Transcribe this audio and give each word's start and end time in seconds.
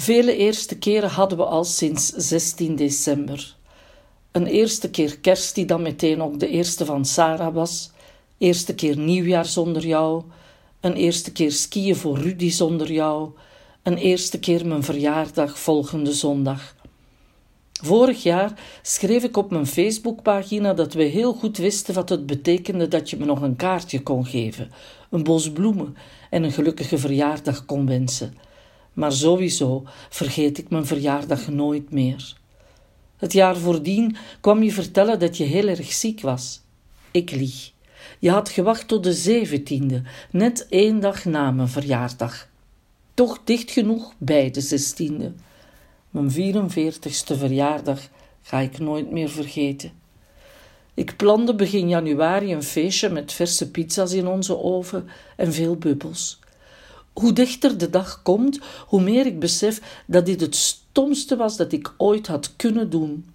Vele 0.00 0.36
eerste 0.36 0.78
keren 0.78 1.10
hadden 1.10 1.38
we 1.38 1.44
al 1.44 1.64
sinds 1.64 2.06
16 2.08 2.76
december. 2.76 3.56
Een 4.32 4.46
eerste 4.46 4.90
keer 4.90 5.18
kerst 5.18 5.54
die 5.54 5.64
dan 5.64 5.82
meteen 5.82 6.22
ook 6.22 6.40
de 6.40 6.48
eerste 6.48 6.84
van 6.84 7.04
Sarah 7.04 7.54
was. 7.54 7.90
Eerste 8.38 8.74
keer 8.74 8.98
nieuwjaar 8.98 9.46
zonder 9.46 9.86
jou. 9.86 10.22
Een 10.80 10.94
eerste 10.94 11.32
keer 11.32 11.52
skiën 11.52 11.96
voor 11.96 12.18
Rudy 12.18 12.50
zonder 12.50 12.92
jou. 12.92 13.30
Een 13.82 13.96
eerste 13.96 14.38
keer 14.38 14.66
mijn 14.66 14.82
verjaardag 14.82 15.58
volgende 15.58 16.12
zondag. 16.12 16.74
Vorig 17.82 18.22
jaar 18.22 18.52
schreef 18.82 19.24
ik 19.24 19.36
op 19.36 19.50
mijn 19.50 19.66
Facebookpagina 19.66 20.74
dat 20.74 20.92
we 20.92 21.02
heel 21.02 21.32
goed 21.32 21.56
wisten 21.56 21.94
wat 21.94 22.08
het 22.08 22.26
betekende 22.26 22.88
dat 22.88 23.10
je 23.10 23.16
me 23.16 23.24
nog 23.24 23.40
een 23.40 23.56
kaartje 23.56 24.02
kon 24.02 24.26
geven, 24.26 24.70
een 25.10 25.22
bos 25.22 25.52
bloemen 25.52 25.96
en 26.30 26.42
een 26.42 26.52
gelukkige 26.52 26.98
verjaardag 26.98 27.64
kon 27.64 27.86
wensen. 27.86 28.48
Maar 29.00 29.12
sowieso 29.12 29.84
vergeet 30.08 30.58
ik 30.58 30.70
mijn 30.70 30.86
verjaardag 30.86 31.48
nooit 31.48 31.90
meer. 31.90 32.36
Het 33.16 33.32
jaar 33.32 33.56
voordien 33.56 34.16
kwam 34.40 34.62
je 34.62 34.72
vertellen 34.72 35.18
dat 35.18 35.36
je 35.36 35.44
heel 35.44 35.68
erg 35.68 35.92
ziek 35.92 36.20
was. 36.20 36.60
Ik 37.10 37.30
lieg. 37.30 37.72
Je 38.18 38.30
had 38.30 38.48
gewacht 38.48 38.88
tot 38.88 39.04
de 39.04 39.12
zeventiende, 39.12 40.02
net 40.30 40.66
één 40.68 41.00
dag 41.00 41.24
na 41.24 41.50
mijn 41.50 41.68
verjaardag. 41.68 42.48
Toch 43.14 43.40
dicht 43.44 43.70
genoeg 43.70 44.14
bij 44.18 44.50
de 44.50 44.60
zestiende. 44.60 45.32
Mijn 46.10 46.30
44ste 46.30 47.38
verjaardag 47.38 48.00
ga 48.42 48.58
ik 48.58 48.78
nooit 48.78 49.10
meer 49.10 49.28
vergeten. 49.28 49.92
Ik 50.94 51.16
plande 51.16 51.54
begin 51.54 51.88
januari 51.88 52.52
een 52.52 52.62
feestje 52.62 53.08
met 53.08 53.32
verse 53.32 53.70
pizza's 53.70 54.12
in 54.12 54.26
onze 54.26 54.58
oven 54.62 55.08
en 55.36 55.52
veel 55.52 55.76
bubbels. 55.76 56.39
Hoe 57.20 57.32
dichter 57.32 57.78
de 57.78 57.90
dag 57.90 58.22
komt, 58.22 58.58
hoe 58.86 59.00
meer 59.00 59.26
ik 59.26 59.40
besef 59.40 60.02
dat 60.06 60.26
dit 60.26 60.40
het 60.40 60.56
stomste 60.56 61.36
was 61.36 61.56
dat 61.56 61.72
ik 61.72 61.94
ooit 61.96 62.26
had 62.26 62.56
kunnen 62.56 62.90
doen. 62.90 63.30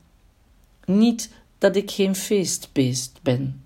Niet 0.85 1.29
dat 1.57 1.75
ik 1.75 1.91
geen 1.91 2.15
feestbeest 2.15 3.19
ben. 3.21 3.63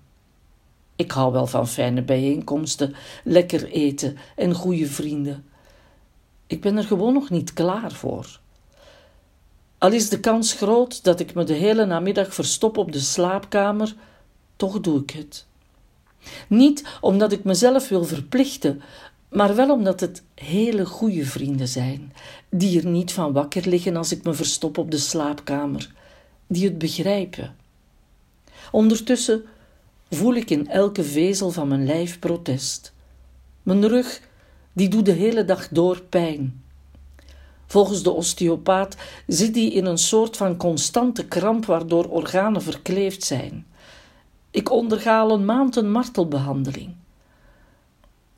Ik 0.96 1.10
hou 1.10 1.32
wel 1.32 1.46
van 1.46 1.68
fijne 1.68 2.02
bijeenkomsten, 2.02 2.94
lekker 3.24 3.70
eten 3.70 4.16
en 4.36 4.54
goede 4.54 4.86
vrienden. 4.86 5.44
Ik 6.46 6.60
ben 6.60 6.76
er 6.76 6.84
gewoon 6.84 7.12
nog 7.12 7.30
niet 7.30 7.52
klaar 7.52 7.92
voor. 7.92 8.40
Al 9.78 9.92
is 9.92 10.08
de 10.08 10.20
kans 10.20 10.52
groot 10.52 11.04
dat 11.04 11.20
ik 11.20 11.34
me 11.34 11.44
de 11.44 11.54
hele 11.54 11.86
namiddag 11.86 12.34
verstop 12.34 12.76
op 12.76 12.92
de 12.92 13.00
slaapkamer, 13.00 13.94
toch 14.56 14.80
doe 14.80 15.00
ik 15.00 15.10
het. 15.10 15.46
Niet 16.48 16.98
omdat 17.00 17.32
ik 17.32 17.44
mezelf 17.44 17.88
wil 17.88 18.04
verplichten, 18.04 18.82
maar 19.30 19.54
wel 19.54 19.70
omdat 19.70 20.00
het 20.00 20.22
hele 20.34 20.86
goede 20.86 21.24
vrienden 21.24 21.68
zijn, 21.68 22.12
die 22.48 22.80
er 22.80 22.86
niet 22.86 23.12
van 23.12 23.32
wakker 23.32 23.68
liggen 23.68 23.96
als 23.96 24.12
ik 24.12 24.24
me 24.24 24.32
verstop 24.32 24.78
op 24.78 24.90
de 24.90 24.98
slaapkamer, 24.98 25.92
die 26.46 26.64
het 26.64 26.78
begrijpen. 26.78 27.56
Ondertussen 28.70 29.44
voel 30.10 30.34
ik 30.34 30.50
in 30.50 30.68
elke 30.68 31.04
vezel 31.04 31.50
van 31.50 31.68
mijn 31.68 31.86
lijf 31.86 32.18
protest. 32.18 32.92
Mijn 33.62 33.88
rug, 33.88 34.20
die 34.72 34.88
doet 34.88 35.04
de 35.04 35.12
hele 35.12 35.44
dag 35.44 35.68
door 35.68 36.02
pijn. 36.02 36.62
Volgens 37.66 38.02
de 38.02 38.10
osteopaat 38.10 38.96
zit 39.26 39.54
die 39.54 39.72
in 39.72 39.84
een 39.84 39.98
soort 39.98 40.36
van 40.36 40.56
constante 40.56 41.26
kramp 41.26 41.64
waardoor 41.64 42.08
organen 42.08 42.62
verkleefd 42.62 43.22
zijn. 43.22 43.66
Ik 44.50 44.70
onderga 44.70 45.20
al 45.20 45.30
een 45.30 45.44
maand 45.44 45.76
een 45.76 45.90
martelbehandeling. 45.90 46.94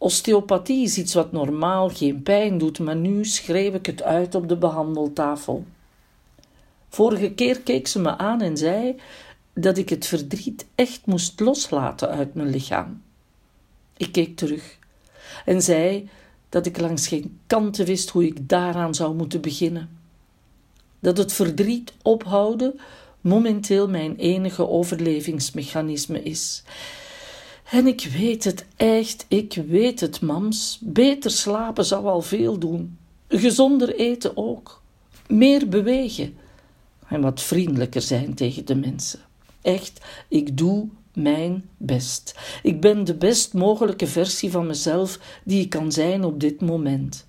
Osteopathie 0.02 0.82
is 0.82 0.98
iets 0.98 1.14
wat 1.14 1.32
normaal 1.32 1.88
geen 1.88 2.22
pijn 2.22 2.58
doet, 2.58 2.78
maar 2.78 2.96
nu 2.96 3.24
schreef 3.24 3.74
ik 3.74 3.86
het 3.86 4.02
uit 4.02 4.34
op 4.34 4.48
de 4.48 4.56
behandeltafel. 4.56 5.64
Vorige 6.88 7.30
keer 7.30 7.60
keek 7.60 7.86
ze 7.86 8.00
me 8.00 8.16
aan 8.18 8.40
en 8.40 8.56
zei 8.56 8.96
dat 9.54 9.78
ik 9.78 9.88
het 9.88 10.06
verdriet 10.06 10.66
echt 10.74 11.06
moest 11.06 11.40
loslaten 11.40 12.08
uit 12.08 12.34
mijn 12.34 12.48
lichaam. 12.48 13.02
Ik 13.96 14.12
keek 14.12 14.36
terug 14.36 14.78
en 15.44 15.62
zei 15.62 16.08
dat 16.48 16.66
ik 16.66 16.80
langs 16.80 17.08
geen 17.08 17.38
kanten 17.46 17.86
wist 17.86 18.10
hoe 18.10 18.26
ik 18.26 18.48
daaraan 18.48 18.94
zou 18.94 19.14
moeten 19.14 19.40
beginnen. 19.40 19.98
Dat 21.00 21.16
het 21.16 21.32
verdriet 21.32 21.92
ophouden 22.02 22.80
momenteel 23.20 23.88
mijn 23.88 24.16
enige 24.16 24.68
overlevingsmechanisme 24.68 26.22
is. 26.22 26.62
En 27.72 27.86
ik 27.86 28.08
weet 28.16 28.44
het 28.44 28.66
echt, 28.76 29.24
ik 29.28 29.62
weet 29.68 30.00
het, 30.00 30.20
mams. 30.20 30.78
Beter 30.82 31.30
slapen 31.30 31.84
zou 31.84 32.06
al 32.06 32.22
veel 32.22 32.58
doen. 32.58 32.98
Gezonder 33.28 33.94
eten 33.94 34.36
ook. 34.36 34.82
Meer 35.28 35.68
bewegen. 35.68 36.36
En 37.08 37.20
wat 37.20 37.42
vriendelijker 37.42 38.02
zijn 38.02 38.34
tegen 38.34 38.66
de 38.66 38.74
mensen. 38.74 39.20
Echt, 39.62 40.00
ik 40.28 40.56
doe 40.56 40.88
mijn 41.14 41.68
best. 41.76 42.34
Ik 42.62 42.80
ben 42.80 43.04
de 43.04 43.14
best 43.14 43.54
mogelijke 43.54 44.06
versie 44.06 44.50
van 44.50 44.66
mezelf 44.66 45.18
die 45.44 45.60
ik 45.60 45.70
kan 45.70 45.92
zijn 45.92 46.24
op 46.24 46.40
dit 46.40 46.60
moment. 46.60 47.26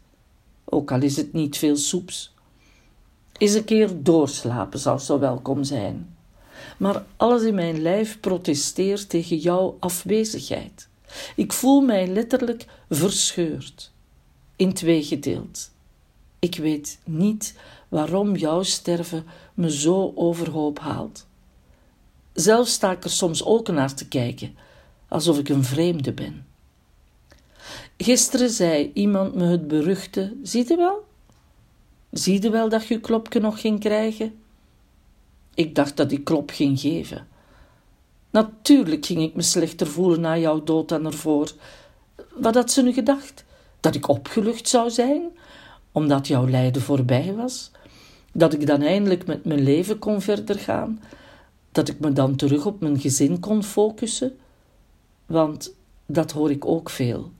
Ook 0.63 0.91
al 0.91 1.01
is 1.01 1.15
het 1.15 1.33
niet 1.33 1.57
veel 1.57 1.75
soeps. 1.75 2.33
Eens 3.37 3.53
een 3.53 3.65
keer 3.65 4.03
doorslapen 4.03 4.79
zou 4.79 4.99
zo 4.99 5.19
welkom 5.19 5.63
zijn. 5.63 6.12
Maar 6.77 7.03
alles 7.17 7.41
in 7.43 7.55
mijn 7.55 7.81
lijf 7.81 8.19
protesteert 8.19 9.09
tegen 9.09 9.37
jouw 9.37 9.77
afwezigheid. 9.79 10.87
Ik 11.35 11.53
voel 11.53 11.81
mij 11.81 12.07
letterlijk 12.07 12.65
verscheurd, 12.89 13.91
in 14.55 14.73
twee 14.73 15.03
gedeeld. 15.03 15.71
Ik 16.39 16.55
weet 16.55 16.99
niet 17.05 17.55
waarom 17.89 18.35
jouw 18.35 18.63
sterven 18.63 19.25
me 19.53 19.71
zo 19.71 20.11
overhoop 20.15 20.79
haalt. 20.79 21.27
Zelf 22.33 22.67
sta 22.67 22.91
ik 22.91 23.03
er 23.03 23.09
soms 23.09 23.43
ook 23.43 23.67
naar 23.67 23.93
te 23.93 24.07
kijken, 24.07 24.55
alsof 25.07 25.37
ik 25.37 25.49
een 25.49 25.63
vreemde 25.63 26.13
ben. 26.13 26.45
Gisteren 27.97 28.49
zei 28.49 28.91
iemand 28.93 29.35
me 29.35 29.43
het 29.43 29.67
beruchte: 29.67 30.35
Zie 30.43 30.67
je 30.67 30.75
wel? 30.75 31.05
Zie 32.11 32.41
je 32.41 32.49
wel 32.49 32.69
dat 32.69 32.87
je 32.87 32.99
klopje 32.99 33.39
nog 33.39 33.61
ging 33.61 33.79
krijgen? 33.79 34.42
Ik 35.53 35.75
dacht 35.75 35.97
dat 35.97 36.11
ik 36.11 36.23
klop 36.23 36.49
ging 36.49 36.79
geven. 36.79 37.27
Natuurlijk 38.29 39.05
ging 39.05 39.21
ik 39.21 39.35
me 39.35 39.41
slechter 39.41 39.87
voelen 39.87 40.21
na 40.21 40.37
jouw 40.37 40.63
dood 40.63 40.89
dan 40.89 41.05
ervoor. 41.05 41.51
Wat 42.35 42.55
had 42.55 42.71
ze 42.71 42.81
nu 42.81 42.93
gedacht? 42.93 43.43
Dat 43.79 43.95
ik 43.95 44.07
opgelucht 44.07 44.67
zou 44.67 44.89
zijn, 44.89 45.21
omdat 45.91 46.27
jouw 46.27 46.47
lijden 46.47 46.81
voorbij 46.81 47.33
was? 47.33 47.71
Dat 48.31 48.53
ik 48.53 48.67
dan 48.67 48.81
eindelijk 48.81 49.25
met 49.25 49.45
mijn 49.45 49.63
leven 49.63 49.99
kon 49.99 50.21
verder 50.21 50.59
gaan? 50.59 50.99
dat 51.73 51.89
ik 51.89 51.99
me 51.99 52.13
dan 52.13 52.35
terug 52.35 52.65
op 52.65 52.79
mijn 52.79 52.99
gezin 52.99 53.39
kon 53.39 53.63
focussen? 53.63 54.37
Want 55.25 55.73
dat 56.05 56.31
hoor 56.31 56.51
ik 56.51 56.65
ook 56.65 56.89
veel. 56.89 57.31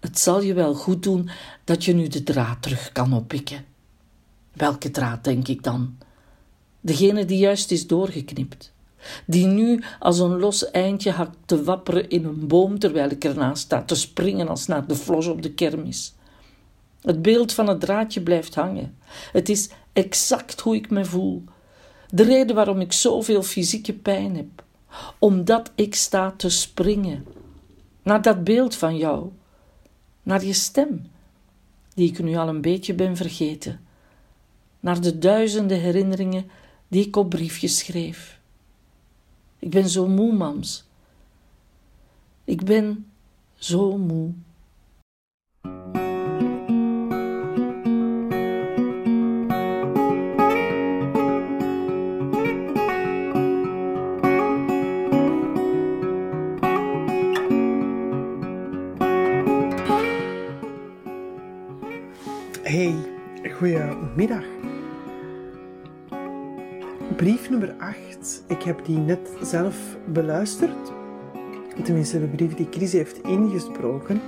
Het 0.00 0.18
zal 0.18 0.42
je 0.42 0.54
wel 0.54 0.74
goed 0.74 1.02
doen 1.02 1.30
dat 1.64 1.84
je 1.84 1.94
nu 1.94 2.08
de 2.08 2.22
draad 2.22 2.62
terug 2.62 2.92
kan 2.92 3.12
oppikken. 3.12 3.64
Welke 4.52 4.90
draad 4.90 5.24
denk 5.24 5.48
ik 5.48 5.62
dan? 5.62 5.98
Degene 6.80 7.24
die 7.24 7.38
juist 7.38 7.70
is 7.70 7.86
doorgeknipt. 7.86 8.72
Die 9.26 9.46
nu 9.46 9.82
als 9.98 10.18
een 10.18 10.38
los 10.38 10.70
eindje 10.70 11.10
hakt 11.10 11.36
te 11.44 11.62
wapperen 11.62 12.08
in 12.08 12.24
een 12.24 12.46
boom 12.46 12.78
terwijl 12.78 13.10
ik 13.10 13.24
ernaast 13.24 13.62
sta 13.62 13.82
te 13.82 13.94
springen 13.94 14.48
als 14.48 14.66
naar 14.66 14.86
de 14.86 14.96
flos 14.96 15.26
op 15.26 15.42
de 15.42 15.52
kermis. 15.52 16.14
Het 17.00 17.22
beeld 17.22 17.52
van 17.52 17.68
het 17.68 17.80
draadje 17.80 18.20
blijft 18.20 18.54
hangen. 18.54 18.96
Het 19.32 19.48
is 19.48 19.68
exact 19.92 20.60
hoe 20.60 20.74
ik 20.74 20.90
me 20.90 21.04
voel. 21.04 21.44
De 22.08 22.22
reden 22.22 22.56
waarom 22.56 22.80
ik 22.80 22.92
zoveel 22.92 23.42
fysieke 23.42 23.92
pijn 23.92 24.36
heb. 24.36 24.64
Omdat 25.18 25.72
ik 25.74 25.94
sta 25.94 26.34
te 26.36 26.48
springen. 26.48 27.26
Naar 28.02 28.22
dat 28.22 28.44
beeld 28.44 28.74
van 28.74 28.96
jou. 28.96 29.28
Naar 30.22 30.44
je 30.44 30.52
stem, 30.52 31.10
die 31.94 32.10
ik 32.10 32.22
nu 32.22 32.36
al 32.36 32.48
een 32.48 32.60
beetje 32.60 32.94
ben 32.94 33.16
vergeten. 33.16 33.80
Naar 34.80 35.00
de 35.00 35.18
duizenden 35.18 35.80
herinneringen 35.80 36.50
die 36.88 37.04
ik 37.04 37.10
schreef. 37.68 38.40
Ik 39.58 39.70
ben 39.70 39.88
zo 39.88 40.08
moe, 40.08 40.32
mams. 40.32 40.84
Ik 42.44 42.64
ben 42.64 43.10
zo 43.54 43.96
moe. 43.96 44.32
Goedemiddag. 63.56 64.55
Brief 67.16 67.50
nummer 67.50 67.74
8. 67.78 68.44
Ik 68.48 68.62
heb 68.62 68.84
die 68.84 68.98
net 68.98 69.30
zelf 69.42 69.96
beluisterd. 70.06 70.92
Tenminste, 71.84 72.20
de 72.20 72.26
brief 72.26 72.54
die 72.54 72.66
Chris 72.70 72.92
heeft 72.92 73.22
ingesproken. 73.22 74.20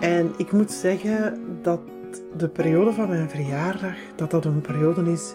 En 0.00 0.34
ik 0.36 0.52
moet 0.52 0.72
zeggen 0.72 1.38
dat 1.62 1.80
de 2.36 2.48
periode 2.48 2.92
van 2.92 3.08
mijn 3.08 3.30
verjaardag, 3.30 3.96
dat 4.16 4.30
dat 4.30 4.44
een 4.44 4.60
periode 4.60 5.12
is 5.12 5.34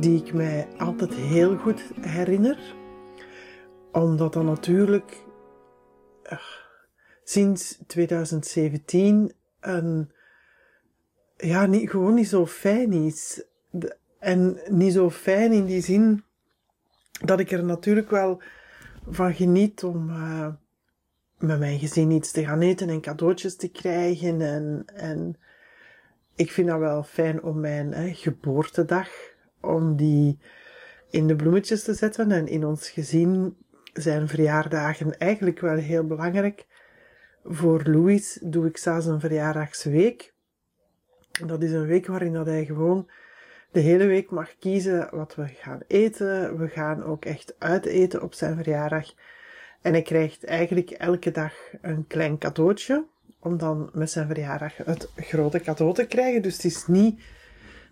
die 0.00 0.24
ik 0.24 0.32
mij 0.32 0.68
altijd 0.78 1.14
heel 1.14 1.56
goed 1.56 1.82
herinner. 2.00 2.74
Omdat 3.92 4.32
dat 4.32 4.44
natuurlijk 4.44 5.24
uh, 6.32 6.38
sinds 7.24 7.78
2017 7.86 9.32
een, 9.60 10.12
ja, 11.36 11.66
niet, 11.66 11.90
gewoon 11.90 12.14
niet 12.14 12.28
zo 12.28 12.46
fijn 12.46 12.92
is. 12.92 13.44
En 14.22 14.60
niet 14.68 14.92
zo 14.92 15.10
fijn 15.10 15.52
in 15.52 15.64
die 15.64 15.80
zin 15.80 16.24
dat 17.24 17.40
ik 17.40 17.50
er 17.50 17.64
natuurlijk 17.64 18.10
wel 18.10 18.42
van 19.08 19.34
geniet 19.34 19.84
om 19.84 20.08
uh, 20.08 20.48
met 21.38 21.58
mijn 21.58 21.78
gezin 21.78 22.10
iets 22.10 22.30
te 22.30 22.44
gaan 22.44 22.60
eten 22.60 22.88
en 22.88 23.00
cadeautjes 23.00 23.56
te 23.56 23.68
krijgen. 23.68 24.40
En, 24.40 24.84
en 24.94 25.36
ik 26.34 26.50
vind 26.50 26.68
dat 26.68 26.78
wel 26.78 27.02
fijn 27.02 27.42
om 27.42 27.60
mijn 27.60 28.14
geboortedag, 28.14 29.08
om 29.60 29.96
die 29.96 30.38
in 31.10 31.26
de 31.26 31.36
bloemetjes 31.36 31.82
te 31.82 31.94
zetten. 31.94 32.30
En 32.30 32.46
in 32.46 32.64
ons 32.64 32.90
gezin 32.90 33.56
zijn 33.92 34.28
verjaardagen 34.28 35.18
eigenlijk 35.18 35.60
wel 35.60 35.76
heel 35.76 36.06
belangrijk. 36.06 36.66
Voor 37.44 37.82
Louis 37.84 38.38
doe 38.42 38.66
ik 38.66 38.76
zelfs 38.76 39.06
een 39.06 39.20
verjaardagsweek. 39.20 40.34
Dat 41.46 41.62
is 41.62 41.72
een 41.72 41.86
week 41.86 42.06
waarin 42.06 42.32
dat 42.32 42.46
hij 42.46 42.64
gewoon 42.64 43.08
de 43.72 43.80
hele 43.80 44.06
week 44.06 44.30
mag 44.30 44.58
kiezen 44.58 45.08
wat 45.10 45.34
we 45.34 45.46
gaan 45.46 45.80
eten. 45.86 46.58
We 46.58 46.68
gaan 46.68 47.04
ook 47.04 47.24
echt 47.24 47.54
uiteten 47.58 48.22
op 48.22 48.34
zijn 48.34 48.56
verjaardag. 48.56 49.14
En 49.80 49.92
hij 49.92 50.02
krijgt 50.02 50.44
eigenlijk 50.44 50.90
elke 50.90 51.30
dag 51.30 51.54
een 51.80 52.06
klein 52.06 52.38
cadeautje. 52.38 53.06
Om 53.40 53.58
dan 53.58 53.90
met 53.92 54.10
zijn 54.10 54.26
verjaardag 54.26 54.76
het 54.76 55.10
grote 55.16 55.60
cadeau 55.60 55.94
te 55.94 56.06
krijgen. 56.06 56.42
Dus 56.42 56.54
het 56.54 56.64
is 56.64 56.86
niet 56.86 57.22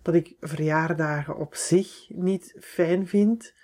dat 0.03 0.15
ik 0.15 0.35
verjaardagen 0.41 1.37
op 1.37 1.55
zich 1.55 2.07
niet 2.09 2.55
fijn 2.61 3.07
vind. 3.07 3.55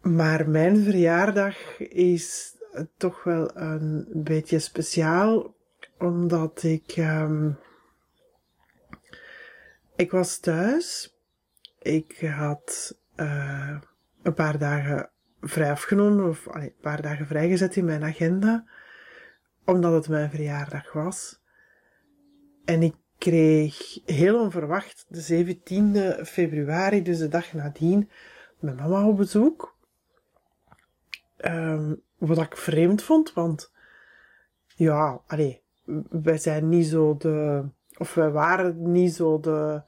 Maar 0.00 0.48
mijn 0.48 0.82
verjaardag 0.82 1.78
is 1.78 2.56
toch 2.96 3.24
wel 3.24 3.56
een 3.56 4.06
beetje 4.14 4.58
speciaal. 4.58 5.54
Omdat 5.98 6.62
ik, 6.62 6.94
um, 6.96 7.58
ik 9.96 10.10
was 10.10 10.38
thuis. 10.38 11.16
Ik 11.78 12.20
had 12.20 12.98
uh, 13.16 13.80
een 14.22 14.34
paar 14.34 14.58
dagen 14.58 15.10
vrij 15.40 15.70
afgenomen, 15.70 16.28
of 16.28 16.48
allee, 16.48 16.68
een 16.68 16.80
paar 16.80 17.02
dagen 17.02 17.26
vrijgezet 17.26 17.76
in 17.76 17.84
mijn 17.84 18.04
agenda, 18.04 18.64
omdat 19.64 19.92
het 19.92 20.08
mijn 20.08 20.30
verjaardag 20.30 20.92
was. 20.92 21.40
En 22.64 22.82
ik 22.82 22.94
kreeg 23.18 24.00
heel 24.04 24.40
onverwacht 24.40 25.04
de 25.08 25.44
17e 25.44 26.22
februari, 26.26 27.02
dus 27.02 27.18
de 27.18 27.28
dag 27.28 27.52
nadien, 27.52 28.10
mijn 28.58 28.76
mama 28.76 29.06
op 29.06 29.16
bezoek. 29.16 29.76
Um, 31.36 32.02
wat 32.18 32.38
ik 32.38 32.56
vreemd 32.56 33.02
vond, 33.02 33.32
want 33.32 33.72
ja, 34.66 35.20
allee, 35.26 35.62
wij 36.08 36.38
zijn 36.38 36.68
niet 36.68 36.86
zo 36.86 37.16
de, 37.16 37.64
of 37.98 38.14
wij 38.14 38.30
waren 38.30 38.92
niet 38.92 39.14
zo 39.14 39.40
de, 39.40 39.82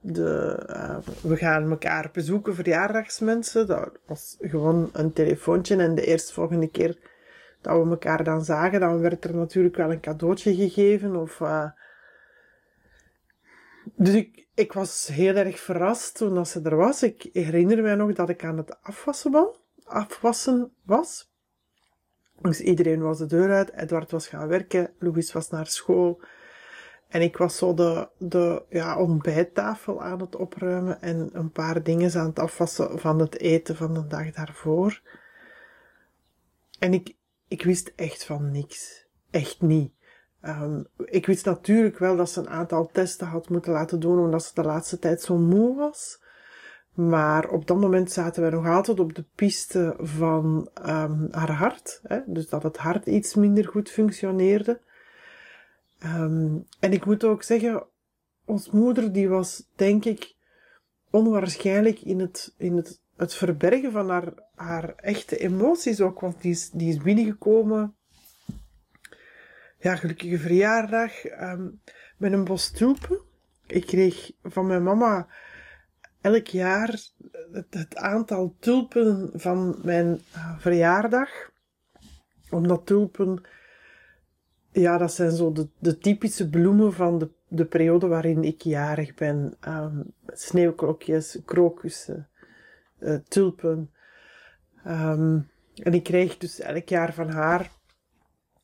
de, 0.00 0.62
uh, 0.68 0.98
we 1.22 1.36
gaan 1.36 1.70
elkaar 1.70 2.10
bezoeken, 2.12 2.54
verjaardagsmensen. 2.54 3.66
Dat 3.66 3.90
was 4.06 4.36
gewoon 4.40 4.90
een 4.92 5.12
telefoontje 5.12 5.76
en 5.76 5.94
de 5.94 6.06
eerstvolgende 6.06 6.68
keer 6.68 6.98
dat 7.60 7.82
we 7.82 7.90
elkaar 7.90 8.24
dan 8.24 8.44
zagen, 8.44 8.80
dan 8.80 9.00
werd 9.00 9.24
er 9.24 9.34
natuurlijk 9.34 9.76
wel 9.76 9.92
een 9.92 10.00
cadeautje 10.00 10.54
gegeven 10.54 11.16
of, 11.16 11.40
uh, 11.40 11.70
dus 13.96 14.14
ik, 14.14 14.46
ik 14.54 14.72
was 14.72 15.06
heel 15.06 15.34
erg 15.34 15.58
verrast 15.58 16.16
toen 16.16 16.46
ze 16.46 16.60
er 16.62 16.76
was. 16.76 17.02
Ik 17.02 17.28
herinner 17.32 17.82
mij 17.82 17.94
nog 17.94 18.12
dat 18.12 18.28
ik 18.28 18.44
aan 18.44 18.56
het 18.56 18.82
afwassen 18.82 19.32
was. 19.32 19.56
Afwassen 19.84 20.72
was. 20.82 21.32
Dus 22.40 22.60
iedereen 22.60 23.02
was 23.02 23.18
de 23.18 23.26
deur 23.26 23.52
uit. 23.52 23.72
Edward 23.72 24.10
was 24.10 24.28
gaan 24.28 24.48
werken. 24.48 24.90
Louis 24.98 25.32
was 25.32 25.50
naar 25.50 25.66
school. 25.66 26.22
En 27.14 27.22
ik 27.22 27.36
was 27.36 27.56
zo 27.56 27.74
de, 27.74 28.08
de 28.18 28.62
ja, 28.68 28.98
ontbijttafel 28.98 30.02
aan 30.02 30.20
het 30.20 30.36
opruimen 30.36 31.02
en 31.02 31.30
een 31.32 31.50
paar 31.50 31.82
dingen 31.82 32.20
aan 32.20 32.26
het 32.26 32.38
afwassen 32.38 32.98
van 32.98 33.18
het 33.18 33.38
eten 33.38 33.76
van 33.76 33.94
de 33.94 34.06
dag 34.06 34.30
daarvoor. 34.30 35.00
En 36.78 36.92
ik, 36.92 37.14
ik 37.48 37.64
wist 37.64 37.92
echt 37.96 38.24
van 38.24 38.50
niks. 38.50 39.06
Echt 39.30 39.60
niet. 39.60 39.92
Um, 40.42 40.86
ik 41.04 41.26
wist 41.26 41.44
natuurlijk 41.44 41.98
wel 41.98 42.16
dat 42.16 42.30
ze 42.30 42.40
een 42.40 42.48
aantal 42.48 42.90
testen 42.92 43.26
had 43.26 43.48
moeten 43.48 43.72
laten 43.72 44.00
doen 44.00 44.18
omdat 44.18 44.44
ze 44.44 44.54
de 44.54 44.64
laatste 44.64 44.98
tijd 44.98 45.22
zo 45.22 45.36
moe 45.36 45.76
was. 45.76 46.22
Maar 46.94 47.48
op 47.48 47.66
dat 47.66 47.80
moment 47.80 48.12
zaten 48.12 48.42
wij 48.42 48.50
nog 48.50 48.66
altijd 48.66 49.00
op 49.00 49.14
de 49.14 49.24
piste 49.34 49.94
van 49.98 50.70
um, 50.86 51.28
haar 51.30 51.52
hart. 51.52 52.00
Hè? 52.02 52.20
Dus 52.26 52.48
dat 52.48 52.62
het 52.62 52.76
hart 52.76 53.06
iets 53.06 53.34
minder 53.34 53.68
goed 53.68 53.90
functioneerde. 53.90 54.80
Um, 56.04 56.64
en 56.80 56.92
ik 56.92 57.04
moet 57.04 57.24
ook 57.24 57.42
zeggen, 57.42 57.86
ons 58.44 58.70
moeder 58.70 59.12
die 59.12 59.28
was 59.28 59.68
denk 59.76 60.04
ik 60.04 60.34
onwaarschijnlijk 61.10 62.00
in 62.00 62.20
het, 62.20 62.54
in 62.56 62.76
het, 62.76 63.02
het 63.16 63.34
verbergen 63.34 63.92
van 63.92 64.08
haar, 64.08 64.32
haar 64.54 64.94
echte 64.94 65.38
emoties 65.38 66.00
ook. 66.00 66.20
Want 66.20 66.42
die 66.42 66.50
is, 66.50 66.70
die 66.70 66.88
is 66.88 67.02
binnengekomen. 67.02 67.94
Ja, 69.78 69.96
gelukkige 69.96 70.38
verjaardag. 70.38 71.24
Um, 71.24 71.80
met 72.16 72.32
een 72.32 72.44
bos 72.44 72.70
tulpen. 72.70 73.20
Ik 73.66 73.86
kreeg 73.86 74.30
van 74.42 74.66
mijn 74.66 74.82
mama 74.82 75.26
elk 76.20 76.46
jaar 76.46 76.88
het, 77.52 77.66
het 77.70 77.96
aantal 77.96 78.56
tulpen 78.58 79.30
van 79.34 79.78
mijn 79.82 80.20
uh, 80.34 80.58
verjaardag. 80.58 81.30
Omdat 82.50 82.86
tulpen 82.86 83.42
ja, 84.74 84.98
dat 84.98 85.12
zijn 85.12 85.30
zo 85.30 85.52
de, 85.52 85.68
de 85.78 85.98
typische 85.98 86.48
bloemen 86.48 86.92
van 86.92 87.18
de, 87.18 87.30
de 87.48 87.64
periode 87.64 88.06
waarin 88.06 88.44
ik 88.44 88.62
jarig 88.62 89.14
ben. 89.14 89.56
Um, 89.68 90.12
sneeuwklokjes, 90.26 91.38
krokussen, 91.44 92.28
uh, 92.98 93.18
tulpen. 93.28 93.90
Um, 94.86 95.50
en 95.74 95.94
ik 95.94 96.02
krijg 96.02 96.38
dus 96.38 96.60
elk 96.60 96.88
jaar 96.88 97.14
van 97.14 97.28
haar 97.28 97.70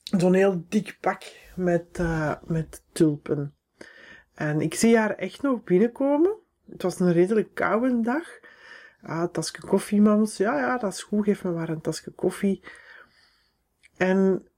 zo'n 0.02 0.34
heel 0.34 0.64
dik 0.68 0.96
pak 1.00 1.22
met, 1.56 1.98
uh, 2.00 2.34
met 2.44 2.82
tulpen. 2.92 3.54
En 4.34 4.60
ik 4.60 4.74
zie 4.74 4.96
haar 4.96 5.14
echt 5.14 5.42
nog 5.42 5.64
binnenkomen. 5.64 6.36
Het 6.70 6.82
was 6.82 7.00
een 7.00 7.12
redelijk 7.12 7.54
koude 7.54 8.00
dag. 8.00 8.38
Ah, 9.02 9.24
tasje 9.24 9.60
koffie, 9.60 10.00
mams. 10.00 10.36
Ja, 10.36 10.58
ja, 10.58 10.78
dat 10.78 10.92
is 10.92 11.02
goed. 11.02 11.24
Geef 11.24 11.44
me 11.44 11.50
maar 11.50 11.68
een 11.68 11.80
tasje 11.80 12.10
koffie. 12.10 12.62
En 13.96 14.48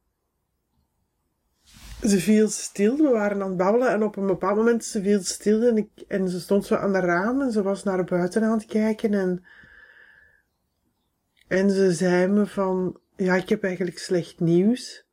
ze 2.03 2.21
viel 2.21 2.49
stil. 2.49 2.97
We 2.97 3.09
waren 3.09 3.43
aan 3.43 3.49
het 3.49 3.57
babbelen 3.57 3.89
en 3.89 4.03
op 4.03 4.17
een 4.17 4.27
bepaald 4.27 4.57
moment 4.57 4.85
ze 4.85 5.03
viel 5.03 5.23
stil 5.23 5.63
en, 5.63 5.77
ik, 5.77 5.91
en 6.09 6.29
ze 6.29 6.41
stond 6.41 6.67
zo 6.67 6.75
aan 6.75 6.93
de 6.93 7.01
raam 7.01 7.41
en 7.41 7.53
ze 7.53 7.63
was 7.63 7.83
naar 7.83 8.05
buiten 8.05 8.43
aan 8.43 8.59
het 8.59 8.67
kijken 8.67 9.15
en, 9.15 9.45
en 11.49 11.71
ze 11.71 11.93
zei 11.93 12.27
me 12.27 12.47
van, 12.47 13.01
ja, 13.17 13.35
ik 13.35 13.49
heb 13.49 13.65
eigenlijk 13.65 13.99
slecht 13.99 14.41
nieuws. 14.41 15.07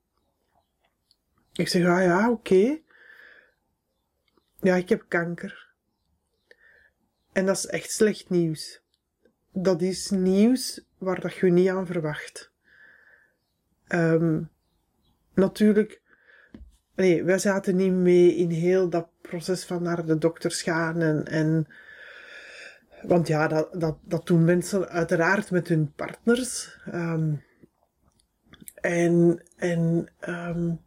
Ik 1.54 1.68
zeg, 1.68 1.86
ah 1.86 2.04
ja, 2.04 2.32
oké. 2.32 2.80
Ja, 4.62 4.76
ik 4.76 4.90
heb 4.90 5.06
kanker. 5.08 5.68
En 7.32 7.46
dat 7.46 7.58
is 7.58 7.66
echt 7.66 7.92
slecht 7.92 8.30
nieuws. 8.30 8.82
Dat 9.52 9.82
is 9.82 10.10
nieuws 10.10 10.86
waar 10.98 11.20
dat 11.20 11.34
je 11.34 11.52
niet 11.52 11.70
aan 11.70 11.86
verwacht. 11.86 12.52
Um, 13.88 14.50
natuurlijk, 15.34 16.02
nee, 17.00 17.24
wij 17.24 17.38
zaten 17.38 17.76
niet 17.76 17.94
mee 17.94 18.36
in 18.36 18.50
heel 18.50 18.90
dat 18.90 19.08
proces 19.22 19.66
van 19.66 19.84
naar 19.84 20.06
de 20.06 20.18
dokters 20.18 20.62
gaan 20.62 21.02
en, 21.02 21.26
en 21.26 21.68
want 23.02 23.28
ja, 23.28 23.48
dat, 23.48 23.80
dat, 23.80 23.98
dat 24.02 24.28
doen 24.28 24.44
mensen 24.44 24.90
uiteraard 24.90 25.52
met 25.52 25.68
hun 25.68 25.92
partners. 25.96 26.78
Um, 26.94 27.44
en, 28.76 29.44
en, 29.56 30.12
um, 30.30 30.82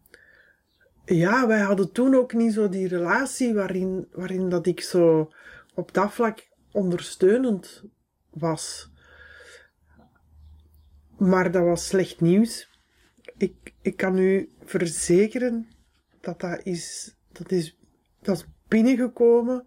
ja, 1.04 1.46
wij 1.46 1.60
hadden 1.60 1.92
toen 1.92 2.14
ook 2.14 2.32
niet 2.32 2.52
zo 2.52 2.68
die 2.68 2.88
relatie 2.88 3.54
waarin, 3.54 4.08
waarin 4.12 4.48
dat 4.48 4.66
ik 4.66 4.80
zo 4.80 5.32
op 5.74 5.94
dat 5.94 6.12
vlak 6.12 6.48
ondersteunend 6.72 7.84
was. 8.30 8.90
Maar 11.18 11.50
dat 11.50 11.64
was 11.64 11.86
slecht 11.86 12.20
nieuws. 12.20 12.80
Ik, 13.36 13.74
ik 13.82 13.96
kan 13.96 14.18
u 14.18 14.52
verzekeren 14.64 15.71
dat 16.22 16.40
dat 16.40 16.60
is, 16.64 17.14
dat 17.32 17.50
is, 17.50 17.78
dat 18.20 18.36
is 18.36 18.46
binnengekomen. 18.68 19.66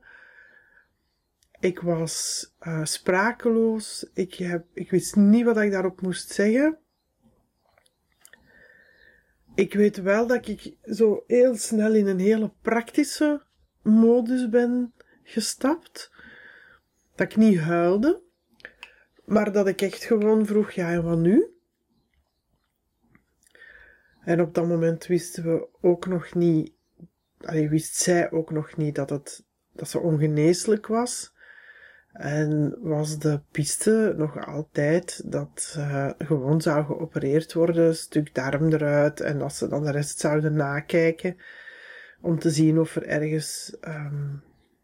Ik 1.59 1.79
was 1.79 2.45
uh, 2.61 2.85
sprakeloos. 2.85 4.09
Ik, 4.13 4.33
heb, 4.33 4.65
ik 4.73 4.91
wist 4.91 5.15
niet 5.15 5.45
wat 5.45 5.57
ik 5.57 5.71
daarop 5.71 6.01
moest 6.01 6.29
zeggen. 6.29 6.77
Ik 9.55 9.73
weet 9.73 9.97
wel 9.97 10.27
dat 10.27 10.47
ik 10.47 10.75
zo 10.83 11.23
heel 11.27 11.55
snel 11.55 11.93
in 11.93 12.07
een 12.07 12.19
hele 12.19 12.51
praktische 12.61 13.41
modus 13.81 14.49
ben 14.49 14.93
gestapt. 15.23 16.11
Dat 17.15 17.31
ik 17.31 17.35
niet 17.35 17.59
huilde, 17.59 18.21
maar 19.25 19.51
dat 19.51 19.67
ik 19.67 19.81
echt 19.81 20.03
gewoon 20.03 20.45
vroeg, 20.45 20.71
ja, 20.71 20.91
en 20.91 21.03
wat 21.03 21.17
nu? 21.17 21.54
En 24.25 24.41
op 24.41 24.53
dat 24.53 24.67
moment 24.67 25.05
wisten 25.05 25.43
we 25.43 25.67
ook 25.81 26.05
nog 26.05 26.33
niet, 26.33 26.71
wist 27.47 27.95
zij 27.95 28.31
ook 28.31 28.51
nog 28.51 28.77
niet 28.77 28.95
dat, 28.95 29.09
het, 29.09 29.45
dat 29.71 29.89
ze 29.89 29.99
ongeneeslijk 29.99 30.87
was. 30.87 31.33
En 32.13 32.77
was 32.81 33.19
de 33.19 33.39
piste 33.51 34.13
nog 34.17 34.45
altijd 34.45 35.21
dat 35.31 35.49
ze 35.61 36.15
gewoon 36.17 36.61
zou 36.61 36.85
geopereerd 36.85 37.53
worden, 37.53 37.85
een 37.85 37.95
stuk 37.95 38.35
darm 38.35 38.73
eruit, 38.73 39.19
en 39.19 39.39
dat 39.39 39.53
ze 39.53 39.67
dan 39.67 39.83
de 39.83 39.91
rest 39.91 40.19
zouden 40.19 40.53
nakijken 40.53 41.37
om 42.21 42.39
te 42.39 42.49
zien 42.49 42.79
of 42.79 42.95
er 42.95 43.07
ergens 43.07 43.77
um, 43.87 44.43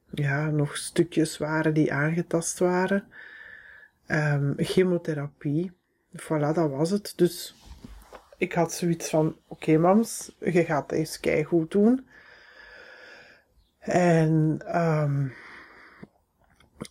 ja, 0.10 0.50
nog 0.50 0.78
stukjes 0.78 1.38
waren 1.38 1.74
die 1.74 1.94
aangetast 1.94 2.60
waren. 2.60 3.04
Um, 4.08 4.54
chemotherapie. 4.58 5.72
Voilà, 6.18 6.54
dat 6.54 6.70
was 6.70 6.90
het. 6.90 7.14
Dus 7.16 7.56
ik 8.42 8.54
had 8.54 8.74
zoiets 8.74 9.10
van, 9.10 9.38
oké 9.48 9.78
mams, 9.78 10.36
je 10.40 10.64
gaat 10.64 10.90
deze 10.90 11.20
keigoed 11.20 11.72
doen. 11.72 12.08
En 13.80 14.62
um, 14.82 15.34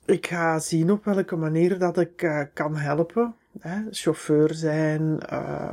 ik 0.04 0.26
ga 0.26 0.58
zien 0.58 0.90
op 0.90 1.04
welke 1.04 1.36
manier 1.36 1.78
dat 1.78 1.98
ik 1.98 2.22
uh, 2.22 2.42
kan 2.54 2.76
helpen. 2.76 3.34
Hè? 3.58 3.82
Chauffeur 3.90 4.54
zijn, 4.54 5.20
uh, 5.32 5.72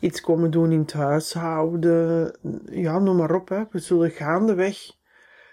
iets 0.00 0.20
komen 0.20 0.50
doen 0.50 0.72
in 0.72 0.80
het 0.80 0.92
huishouden. 0.92 2.36
Ja, 2.70 2.98
noem 2.98 3.16
maar 3.16 3.34
op. 3.34 3.48
Hè. 3.48 3.64
We 3.70 3.78
zullen 3.78 4.10
gaandeweg 4.10 4.78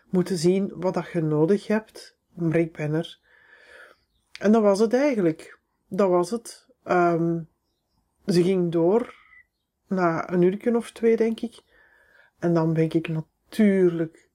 moeten 0.09 0.37
zien 0.37 0.71
wat 0.75 0.93
dat 0.93 1.11
je 1.11 1.21
nodig 1.21 1.67
hebt. 1.67 2.17
Maar 2.33 2.55
ik. 2.55 2.77
En 2.77 4.51
dat 4.51 4.61
was 4.61 4.79
het 4.79 4.93
eigenlijk. 4.93 5.59
Dat 5.87 6.09
was 6.09 6.31
het. 6.31 6.67
Um, 6.85 7.49
ze 8.25 8.43
ging 8.43 8.71
door. 8.71 9.21
Na 9.93 10.31
een 10.31 10.41
uur 10.41 10.75
of 10.75 10.91
twee, 10.91 11.17
denk 11.17 11.39
ik. 11.39 11.61
En 12.39 12.53
dan 12.53 12.73
ben 12.73 12.83
ik 12.83 13.07
natuurlijk 13.07 14.29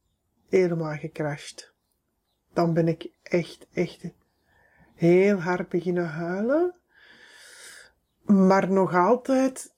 helemaal 0.48 0.96
gecrashed. 0.96 1.72
Dan 2.52 2.72
ben 2.72 2.88
ik 2.88 3.10
echt, 3.22 3.66
echt 3.72 4.04
heel 4.94 5.36
hard 5.36 5.68
beginnen 5.68 6.08
huilen. 6.08 6.74
Maar 8.22 8.70
nog 8.70 8.94
altijd 8.94 9.72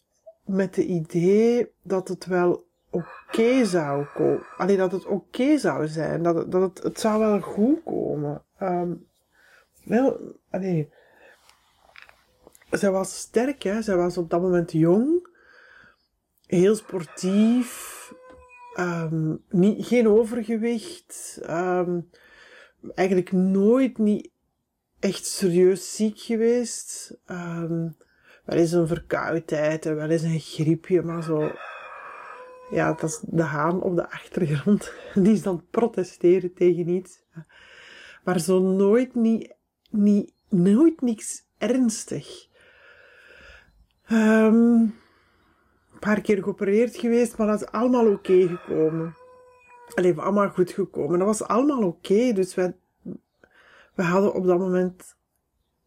met 0.44 0.74
de 0.74 0.84
idee 0.84 1.72
dat 1.82 2.08
het 2.08 2.26
wel 2.26 2.66
oké 2.90 3.64
zou 3.64 4.04
komen. 4.14 4.46
Alleen 4.56 4.78
dat 4.78 4.92
het 4.92 5.06
oké 5.06 5.58
zou 5.58 5.88
zijn. 5.88 6.22
Dat 6.22 6.34
het, 6.34 6.52
dat 6.52 6.62
het, 6.62 6.82
het 6.82 7.00
zou 7.00 7.18
wel 7.18 7.40
goed 7.40 7.82
komen. 7.84 8.42
Um, 8.62 9.06
wel, 9.84 10.36
allee. 10.50 10.92
Zij 12.70 12.90
was 12.90 13.18
sterk, 13.18 13.62
hè. 13.62 13.82
Zij 13.82 13.96
was 13.96 14.18
op 14.18 14.30
dat 14.30 14.40
moment 14.40 14.72
jong. 14.72 15.28
Heel 16.50 16.74
sportief. 16.74 18.12
Um, 18.78 19.44
niet, 19.48 19.86
geen 19.86 20.08
overgewicht. 20.08 21.40
Um, 21.48 22.10
eigenlijk 22.94 23.32
nooit 23.32 23.98
niet 23.98 24.30
echt 25.00 25.26
serieus 25.26 25.96
ziek 25.96 26.20
geweest. 26.20 27.18
Um, 27.26 27.96
wel 28.44 28.58
eens 28.58 28.72
een 28.72 28.86
verkoudheid 28.86 29.86
en 29.86 29.96
wel 29.96 30.08
eens 30.08 30.22
een 30.22 30.40
griepje, 30.40 31.02
maar 31.02 31.22
zo. 31.22 31.52
Ja, 32.70 32.92
dat 32.92 33.02
is 33.02 33.20
de 33.26 33.42
haan 33.42 33.82
op 33.82 33.96
de 33.96 34.10
achtergrond. 34.10 34.92
Die 35.14 35.32
is 35.32 35.42
dan 35.42 35.64
protesteren 35.70 36.54
tegen 36.54 36.88
iets. 36.88 37.22
Maar 38.24 38.40
zo 38.40 38.60
nooit 38.60 39.14
niet, 39.14 39.54
niet 39.90 40.32
nooit 40.48 41.00
niks 41.00 41.44
ernstig. 41.58 42.48
Paar 46.00 46.20
keer 46.20 46.42
geopereerd 46.42 46.96
geweest, 46.96 47.36
maar 47.36 47.46
dat 47.46 47.60
is 47.60 47.68
allemaal 47.68 48.06
oké 48.06 48.32
okay 48.32 48.46
gekomen. 48.46 49.14
Allee, 49.94 50.18
allemaal 50.18 50.48
goed 50.50 50.70
gekomen. 50.70 51.18
Dat 51.18 51.28
was 51.28 51.42
allemaal 51.42 51.82
oké, 51.82 52.32
dus 52.32 52.54
wij, 52.54 52.76
we 53.94 54.02
hadden 54.02 54.34
op 54.34 54.46
dat 54.46 54.58
moment 54.58 55.16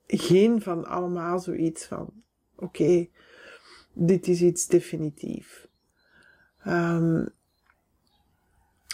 geen 0.08 0.62
van 0.62 0.86
allemaal 0.86 1.40
zoiets 1.40 1.86
van, 1.86 2.10
oké, 2.56 3.08
dit 3.94 4.28
is 4.28 4.42
iets 4.42 4.68
definitief. 4.68 5.68
Um, 6.68 7.30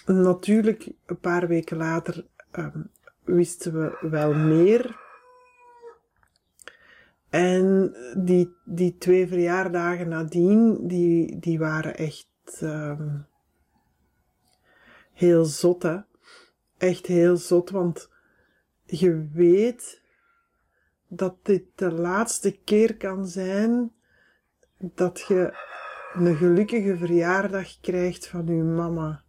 natuurlijk, 0.06 0.92
een 1.06 1.20
paar 1.20 1.48
weken 1.48 1.78
later 1.78 2.26
um, 2.52 2.90
wisten 3.24 3.74
we 3.74 4.10
wel 4.10 4.34
meer. 4.34 5.08
En 7.30 7.96
die, 8.18 8.56
die 8.66 8.98
twee 8.98 9.28
verjaardagen 9.28 10.10
nadien, 10.10 10.88
die, 10.88 11.40
die 11.40 11.60
waren 11.60 11.98
echt 11.98 12.60
um, 12.62 13.26
heel 15.14 15.46
zot, 15.46 15.84
hè. 15.84 15.98
Echt 16.78 17.06
heel 17.06 17.38
zot, 17.38 17.70
want 17.70 18.10
je 18.86 19.28
weet 19.34 20.02
dat 21.08 21.36
dit 21.46 21.64
de 21.76 21.92
laatste 21.92 22.60
keer 22.64 22.98
kan 22.98 23.28
zijn 23.28 23.92
dat 24.78 25.26
je 25.28 25.68
een 26.14 26.36
gelukkige 26.36 26.98
verjaardag 26.98 27.80
krijgt 27.80 28.28
van 28.28 28.46
je 28.46 28.64
mama. 28.64 29.24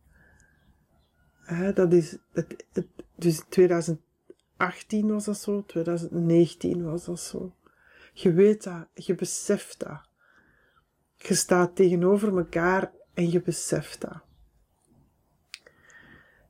Dat 1.75 1.93
is, 1.93 2.19
het, 2.33 2.67
het, 2.73 2.87
dus 3.17 3.43
2018 3.49 5.09
was 5.09 5.25
dat 5.25 5.39
zo, 5.39 5.65
2019 5.65 6.85
was 6.85 7.05
dat 7.05 7.21
zo. 7.21 7.55
Je 8.13 8.33
weet 8.33 8.63
dat, 8.63 8.87
je 8.95 9.15
beseft 9.15 9.79
dat. 9.79 10.09
Je 11.17 11.35
staat 11.35 11.77
tegenover 11.77 12.37
elkaar 12.37 12.93
en 13.15 13.31
je 13.31 13.43
beseft 13.43 14.01
dat. 14.01 14.23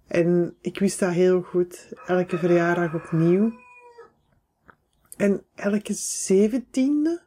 En 0.07 0.57
ik 0.61 0.79
wist 0.79 0.99
dat 0.99 1.12
heel 1.12 1.43
goed, 1.43 1.93
elke 2.07 2.38
verjaardag 2.38 2.95
opnieuw. 2.95 3.52
En 5.17 5.45
elke 5.55 5.93
zeventiende 5.93 7.23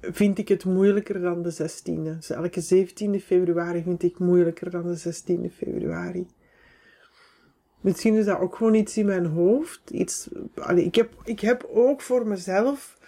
vind 0.00 0.38
ik 0.38 0.48
het 0.48 0.64
moeilijker 0.64 1.20
dan 1.20 1.42
de 1.42 1.52
16e. 1.52 2.02
Dus 2.02 2.30
elke 2.30 2.86
17e 2.86 3.24
februari 3.24 3.82
vind 3.82 4.02
ik 4.02 4.18
moeilijker 4.18 4.70
dan 4.70 4.82
de 4.82 4.98
16e 4.98 5.54
februari. 5.54 6.26
Misschien 7.80 8.14
is 8.14 8.24
dat 8.24 8.38
ook 8.38 8.56
gewoon 8.56 8.74
iets 8.74 8.96
in 8.96 9.06
mijn 9.06 9.26
hoofd. 9.26 9.90
Iets, 9.90 10.28
allee, 10.54 10.84
ik, 10.84 10.94
heb, 10.94 11.12
ik 11.24 11.40
heb 11.40 11.68
ook 11.72 12.00
voor 12.00 12.26
mezelf 12.26 12.98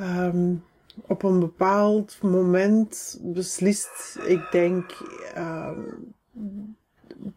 um, 0.00 0.64
op 1.06 1.22
een 1.22 1.40
bepaald 1.40 2.18
moment 2.22 3.18
beslist, 3.22 4.18
ik 4.26 4.48
denk 4.50 4.98
um, 5.36 6.14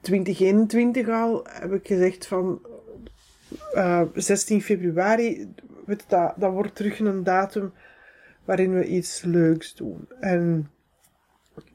2021 0.02 1.10
al, 1.10 1.46
heb 1.50 1.74
ik 1.74 1.88
gezegd 1.88 2.28
van 2.28 2.62
uh, 3.74 4.02
eh, 4.02 4.08
16 4.14 4.62
februari, 4.62 5.54
weet 5.86 6.06
dat, 6.08 6.34
dat 6.38 6.52
wordt 6.52 6.76
terug 6.76 7.00
een 7.00 7.24
datum 7.24 7.74
waarin 8.46 8.74
we 8.74 8.86
iets 8.86 9.22
leuks 9.22 9.76
doen. 9.76 10.08
En 10.20 10.70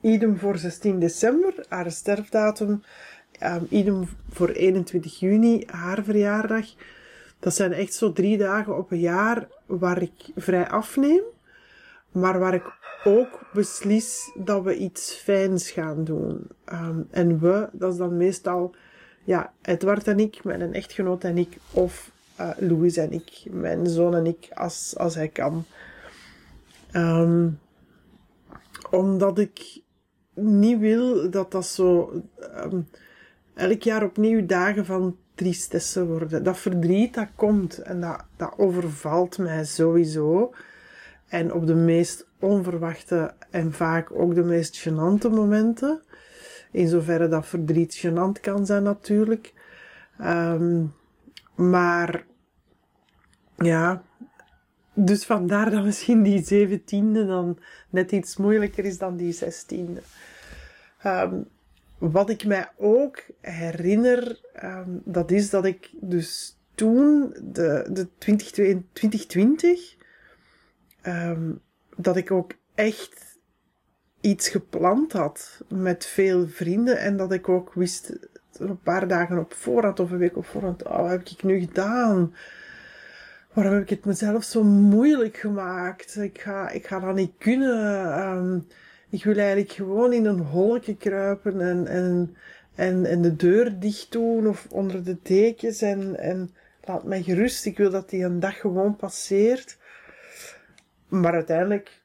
idem 0.00 0.38
voor 0.38 0.58
16 0.58 0.98
december, 0.98 1.66
haar 1.68 1.90
sterfdatum. 1.90 2.82
Um, 3.42 3.66
idem 3.68 4.08
voor 4.30 4.48
21 4.48 5.18
juni, 5.18 5.64
haar 5.66 6.04
verjaardag. 6.04 6.66
Dat 7.38 7.54
zijn 7.54 7.72
echt 7.72 7.94
zo 7.94 8.12
drie 8.12 8.38
dagen 8.38 8.76
op 8.76 8.90
een 8.90 9.00
jaar 9.00 9.48
waar 9.66 10.02
ik 10.02 10.30
vrij 10.36 10.68
afneem. 10.68 11.22
Maar 12.12 12.38
waar 12.38 12.54
ik 12.54 12.76
ook 13.04 13.40
beslis 13.52 14.32
dat 14.34 14.62
we 14.62 14.76
iets 14.76 15.14
fijns 15.14 15.70
gaan 15.70 16.04
doen. 16.04 16.46
Um, 16.72 17.08
en 17.10 17.40
we, 17.40 17.68
dat 17.72 17.92
is 17.92 17.98
dan 17.98 18.16
meestal, 18.16 18.74
ja, 19.24 19.52
Edward 19.62 20.08
en 20.08 20.18
ik, 20.18 20.44
mijn 20.44 20.74
echtgenoot 20.74 21.24
en 21.24 21.38
ik, 21.38 21.56
of 21.70 22.10
uh, 22.40 22.50
Louis 22.58 22.96
en 22.96 23.12
ik, 23.12 23.42
mijn 23.50 23.86
zoon 23.86 24.14
en 24.14 24.26
ik, 24.26 24.48
als, 24.54 24.94
als 24.96 25.14
hij 25.14 25.28
kan. 25.28 25.64
Um, 26.92 27.58
omdat 28.90 29.38
ik 29.38 29.80
niet 30.34 30.78
wil 30.78 31.30
dat 31.30 31.50
dat 31.50 31.66
zo 31.66 32.12
elk 33.58 33.82
jaar 33.82 34.02
opnieuw 34.02 34.46
dagen 34.46 34.86
van 34.86 35.16
tristesse 35.34 36.06
worden. 36.06 36.44
Dat 36.44 36.58
verdriet 36.58 37.14
dat 37.14 37.28
komt 37.34 37.78
en 37.78 38.00
dat, 38.00 38.24
dat 38.36 38.54
overvalt 38.56 39.38
mij 39.38 39.64
sowieso. 39.64 40.54
En 41.28 41.52
op 41.52 41.66
de 41.66 41.74
meest 41.74 42.26
onverwachte 42.38 43.34
en 43.50 43.72
vaak 43.72 44.10
ook 44.12 44.34
de 44.34 44.42
meest 44.42 44.88
gênante 44.88 45.30
momenten. 45.30 46.02
In 46.70 46.88
zoverre 46.88 47.28
dat 47.28 47.46
verdriet 47.46 48.06
gênant 48.06 48.40
kan 48.40 48.66
zijn 48.66 48.82
natuurlijk. 48.82 49.52
Um, 50.20 50.94
maar 51.54 52.24
ja, 53.56 54.02
dus 54.94 55.24
vandaar 55.24 55.70
dat 55.70 55.84
misschien 55.84 56.22
die 56.22 56.44
zeventiende 56.44 57.26
dan 57.26 57.58
net 57.90 58.12
iets 58.12 58.36
moeilijker 58.36 58.84
is 58.84 58.98
dan 58.98 59.16
die 59.16 59.32
zestiende. 59.32 60.02
Um, 61.06 61.48
wat 61.98 62.30
ik 62.30 62.44
mij 62.44 62.68
ook 62.76 63.22
herinner, 63.40 64.40
ehm, 64.52 64.90
dat 65.04 65.30
is 65.30 65.50
dat 65.50 65.64
ik 65.64 65.90
dus 66.00 66.58
toen, 66.74 67.34
de, 67.42 67.88
de 67.92 68.08
2020, 68.18 69.96
ehm, 71.00 71.52
dat 71.96 72.16
ik 72.16 72.30
ook 72.30 72.52
echt 72.74 73.38
iets 74.20 74.48
gepland 74.48 75.12
had 75.12 75.60
met 75.68 76.06
veel 76.06 76.48
vrienden 76.48 76.98
en 76.98 77.16
dat 77.16 77.32
ik 77.32 77.48
ook 77.48 77.74
wist 77.74 78.28
een 78.52 78.80
paar 78.80 79.08
dagen 79.08 79.38
op 79.38 79.54
voorhand 79.54 80.00
of 80.00 80.10
een 80.10 80.18
week 80.18 80.36
op 80.36 80.46
voorhand, 80.46 80.84
oh, 80.84 81.00
wat 81.00 81.10
heb 81.10 81.28
ik 81.28 81.42
nu 81.42 81.58
gedaan? 81.60 82.34
Waarom 83.52 83.74
heb 83.74 83.82
ik 83.82 83.90
het 83.90 84.04
mezelf 84.04 84.44
zo 84.44 84.62
moeilijk 84.64 85.36
gemaakt? 85.36 86.16
Ik 86.16 86.40
ga, 86.40 86.70
ik 86.70 86.86
ga 86.86 87.00
dat 87.00 87.14
niet 87.14 87.32
kunnen. 87.38 88.18
Um, 88.20 88.66
ik 89.10 89.24
wil 89.24 89.36
eigenlijk 89.36 89.72
gewoon 89.72 90.12
in 90.12 90.24
een 90.24 90.40
holkje 90.40 90.96
kruipen 90.96 91.60
en, 91.60 91.86
en, 91.86 92.36
en, 92.74 93.04
en 93.04 93.22
de 93.22 93.36
deur 93.36 93.78
dicht 93.78 94.12
doen 94.12 94.46
of 94.48 94.66
onder 94.70 95.04
de 95.04 95.16
dekens 95.22 95.82
en, 95.82 96.18
en 96.18 96.54
laat 96.84 97.04
mij 97.04 97.22
gerust. 97.22 97.66
Ik 97.66 97.76
wil 97.76 97.90
dat 97.90 98.10
die 98.10 98.24
een 98.24 98.40
dag 98.40 98.60
gewoon 98.60 98.96
passeert. 98.96 99.78
Maar 101.08 101.32
uiteindelijk 101.32 102.02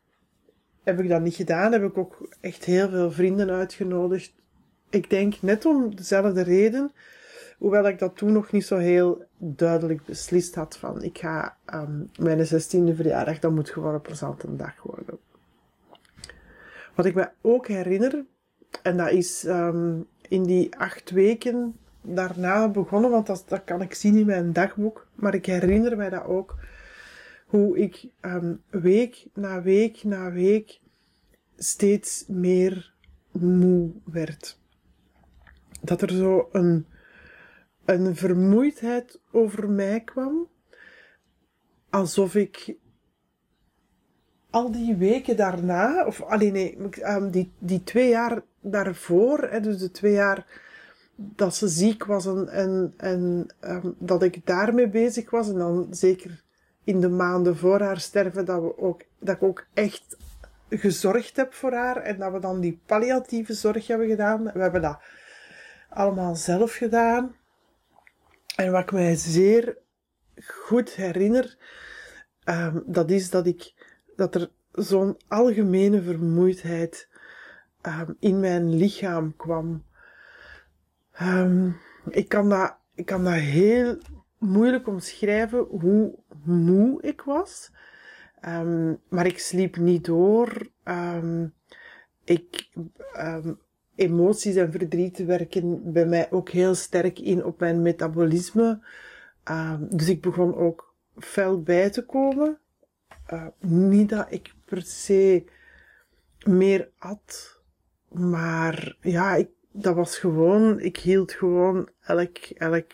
heb 0.83 0.99
ik 0.99 1.09
dat 1.09 1.21
niet 1.21 1.35
gedaan. 1.35 1.71
Heb 1.71 1.83
ik 1.83 1.97
ook 1.97 2.35
echt 2.39 2.65
heel 2.65 2.89
veel 2.89 3.11
vrienden 3.11 3.49
uitgenodigd. 3.49 4.33
Ik 4.89 5.09
denk 5.09 5.41
net 5.41 5.65
om 5.65 5.95
dezelfde 5.95 6.41
reden. 6.41 6.91
Hoewel 7.57 7.87
ik 7.87 7.99
dat 7.99 8.17
toen 8.17 8.31
nog 8.31 8.51
niet 8.51 8.65
zo 8.65 8.77
heel 8.77 9.25
duidelijk 9.37 10.05
beslist 10.05 10.55
had 10.55 10.77
van 10.77 11.03
ik 11.03 11.17
ga 11.17 11.57
um, 11.73 12.09
mijn 12.19 12.45
16e 12.45 12.95
verjaardag, 12.95 13.39
dat 13.39 13.51
moet 13.51 13.69
gewoon 13.69 13.93
een 13.93 14.01
plezante 14.01 14.55
dag 14.55 14.81
worden. 14.81 15.19
Wat 16.95 17.05
ik 17.05 17.15
me 17.15 17.29
ook 17.41 17.67
herinner, 17.67 18.25
en 18.81 18.97
dat 18.97 19.11
is 19.11 19.43
um, 19.43 20.07
in 20.27 20.43
die 20.43 20.77
acht 20.77 21.09
weken 21.09 21.75
daarna 22.01 22.69
begonnen, 22.69 23.11
want 23.11 23.27
dat, 23.27 23.43
dat 23.47 23.63
kan 23.63 23.81
ik 23.81 23.93
zien 23.93 24.15
in 24.15 24.25
mijn 24.25 24.53
dagboek, 24.53 25.07
maar 25.15 25.33
ik 25.33 25.45
herinner 25.45 25.97
mij 25.97 26.09
dat 26.09 26.25
ook, 26.25 26.55
hoe 27.45 27.77
ik 27.77 28.07
um, 28.21 28.61
week 28.69 29.25
na 29.33 29.61
week 29.61 30.03
na 30.03 30.31
week 30.31 30.81
steeds 31.55 32.25
meer 32.27 32.93
moe 33.31 33.91
werd. 34.03 34.59
Dat 35.81 36.01
er 36.01 36.11
zo 36.11 36.49
een, 36.51 36.85
een 37.85 38.15
vermoeidheid 38.15 39.19
over 39.31 39.69
mij 39.69 39.99
kwam, 40.01 40.47
alsof 41.89 42.35
ik 42.35 42.75
al 44.53 44.71
die 44.71 44.95
weken 44.95 45.35
daarna, 45.35 46.05
of 46.05 46.21
alleen 46.21 46.53
nee, 46.53 46.77
um, 47.01 47.31
die, 47.31 47.51
die 47.59 47.83
twee 47.83 48.09
jaar 48.09 48.41
daarvoor, 48.61 49.47
hè, 49.51 49.59
dus 49.59 49.77
de 49.77 49.91
twee 49.91 50.13
jaar 50.13 50.45
dat 51.15 51.55
ze 51.55 51.67
ziek 51.67 52.05
was 52.05 52.25
en, 52.25 52.49
en, 52.49 52.93
en 52.97 53.47
um, 53.61 53.95
dat 53.99 54.23
ik 54.23 54.45
daarmee 54.45 54.89
bezig 54.89 55.29
was, 55.29 55.49
en 55.49 55.57
dan 55.57 55.87
zeker 55.89 56.43
in 56.83 56.99
de 56.99 57.09
maanden 57.09 57.57
voor 57.57 57.81
haar 57.81 57.99
sterven, 57.99 58.45
dat, 58.45 58.61
we 58.61 58.77
ook, 58.77 59.01
dat 59.19 59.35
ik 59.35 59.43
ook 59.43 59.65
echt 59.73 60.17
gezorgd 60.69 61.35
heb 61.35 61.53
voor 61.53 61.73
haar 61.73 61.97
en 61.97 62.17
dat 62.17 62.31
we 62.31 62.39
dan 62.39 62.59
die 62.59 62.79
palliatieve 62.85 63.53
zorg 63.53 63.87
hebben 63.87 64.07
gedaan. 64.07 64.43
We 64.43 64.59
hebben 64.59 64.81
dat 64.81 64.99
allemaal 65.89 66.35
zelf 66.35 66.73
gedaan. 66.73 67.35
En 68.55 68.71
wat 68.71 68.81
ik 68.81 68.91
mij 68.91 69.15
zeer 69.15 69.77
goed 70.35 70.89
herinner, 70.89 71.57
um, 72.45 72.83
dat 72.85 73.11
is 73.11 73.29
dat 73.29 73.45
ik 73.45 73.73
dat 74.15 74.35
er 74.35 74.49
zo'n 74.71 75.17
algemene 75.27 76.01
vermoeidheid 76.01 77.09
um, 77.81 78.15
in 78.19 78.39
mijn 78.39 78.75
lichaam 78.75 79.35
kwam. 79.35 79.83
Um, 81.21 81.77
ik, 82.09 82.29
kan 82.29 82.49
dat, 82.49 82.75
ik 82.95 83.05
kan 83.05 83.23
dat 83.23 83.33
heel 83.33 83.97
moeilijk 84.37 84.87
omschrijven 84.87 85.59
hoe 85.59 86.19
moe 86.43 87.01
ik 87.01 87.21
was. 87.21 87.71
Um, 88.47 88.99
maar 89.09 89.25
ik 89.25 89.39
sliep 89.39 89.77
niet 89.77 90.05
door. 90.05 90.67
ik, 92.23 92.69
emoties 93.95 94.55
en 94.55 94.71
verdriet 94.71 95.25
werken 95.25 95.91
bij 95.91 96.05
mij 96.05 96.31
ook 96.31 96.49
heel 96.49 96.75
sterk 96.75 97.19
in 97.19 97.45
op 97.45 97.59
mijn 97.59 97.81
metabolisme. 97.81 98.83
dus 99.89 100.09
ik 100.09 100.21
begon 100.21 100.55
ook 100.55 100.95
fel 101.17 101.61
bij 101.61 101.89
te 101.89 102.05
komen. 102.05 102.59
Uh, 103.29 103.47
niet 103.59 104.09
dat 104.09 104.25
ik 104.29 104.53
per 104.65 104.81
se 104.81 105.43
meer 106.45 106.89
at, 106.97 107.61
maar 108.09 108.95
ja, 109.01 109.35
ik, 109.35 109.49
dat 109.71 109.95
was 109.95 110.17
gewoon, 110.17 110.79
ik 110.79 110.97
hield 110.97 111.31
gewoon 111.31 111.89
elk, 112.01 112.37
elk, 112.37 112.91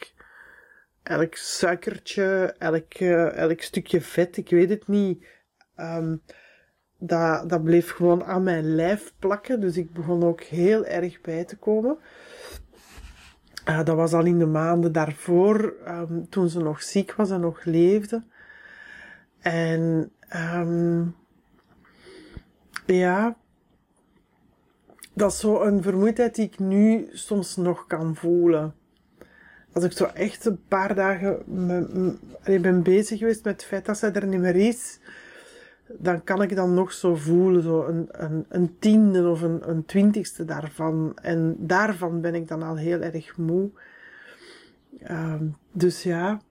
elk 1.04 1.36
suikertje, 1.36 2.56
elk, 2.58 3.00
uh, 3.00 3.38
elk 3.38 3.62
stukje 3.62 4.02
vet, 4.02 4.38
ik 4.38 4.50
weet 4.50 4.70
het 4.70 4.88
niet. 4.88 5.26
Um, 5.78 6.22
dat, 7.00 7.50
dat 7.50 7.64
bleef 7.64 7.92
gewoon 7.92 8.24
aan 8.24 8.44
mijn 8.44 8.76
lijf 8.76 9.14
plakken, 9.20 9.62
dus 9.62 9.78
ik 9.78 9.94
begon 9.94 10.24
ook 10.24 10.42
heel 10.42 10.86
erg 10.86 11.22
bij 11.22 11.46
te 11.46 11.58
komen. 11.58 11.98
Uh, 13.70 13.84
dat 13.84 13.96
was 13.96 14.14
al 14.14 14.26
in 14.26 14.40
de 14.40 14.46
maanden 14.46 14.92
daarvoor, 14.92 15.76
um, 15.88 16.30
toen 16.30 16.50
ze 16.50 16.60
nog 16.60 16.82
ziek 16.82 17.14
was 17.14 17.30
en 17.30 17.40
nog 17.40 17.64
leefde. 17.64 18.24
En 19.40 20.12
Um, 20.36 21.16
ja, 22.86 23.36
dat 25.14 25.32
is 25.32 25.40
zo 25.40 25.62
een 25.62 25.82
vermoeidheid 25.82 26.36
die 26.36 26.46
ik 26.46 26.60
nu 26.60 27.08
soms 27.12 27.56
nog 27.56 27.88
kan 27.88 28.16
voelen. 28.16 28.74
Als 29.74 29.84
ik 29.84 29.92
zo 29.92 30.06
echt 30.06 30.46
een 30.46 30.60
paar 30.68 30.96
dagen 30.96 31.42
me, 31.46 32.18
ben 32.44 32.84
bezig 32.84 33.20
geweest 33.20 33.44
met 33.44 33.54
het 33.54 33.64
feit 33.64 33.86
dat 33.86 33.98
zij 33.98 34.14
er 34.14 34.28
niet 34.28 34.40
meer 34.40 34.56
is, 34.56 35.00
dan 35.88 36.24
kan 36.24 36.42
ik 36.42 36.56
dan 36.56 36.74
nog 36.74 36.94
zo 36.94 37.16
voelen, 37.16 37.64
zo 37.64 37.86
een, 37.86 38.08
een, 38.12 38.46
een 38.50 38.76
tiende 38.80 39.30
of 39.30 39.42
een, 39.42 39.70
een 39.70 39.86
twintigste 39.86 40.46
daarvan. 40.46 41.18
En 41.22 41.56
daarvan 41.60 42.22
ben 42.22 42.36
ik 42.36 42.48
dan 42.48 42.64
al 42.64 42.76
heel 42.76 43.00
erg 43.00 43.38
moe. 43.38 43.70
Um, 45.10 45.58
dus 45.72 46.04
ja, 46.04 46.42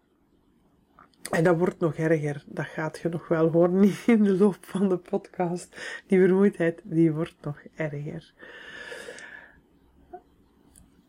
en 1.30 1.44
dat 1.44 1.58
wordt 1.58 1.78
nog 1.78 1.94
erger. 1.94 2.44
Dat 2.46 2.66
gaat 2.66 2.98
je 2.98 3.08
nog 3.08 3.28
wel 3.28 3.50
horen 3.50 3.82
in 4.06 4.22
de 4.22 4.36
loop 4.36 4.58
van 4.60 4.88
de 4.88 4.96
podcast. 4.96 5.76
Die 6.06 6.18
vermoeidheid, 6.18 6.80
die 6.84 7.12
wordt 7.12 7.36
nog 7.40 7.62
erger. 7.76 8.32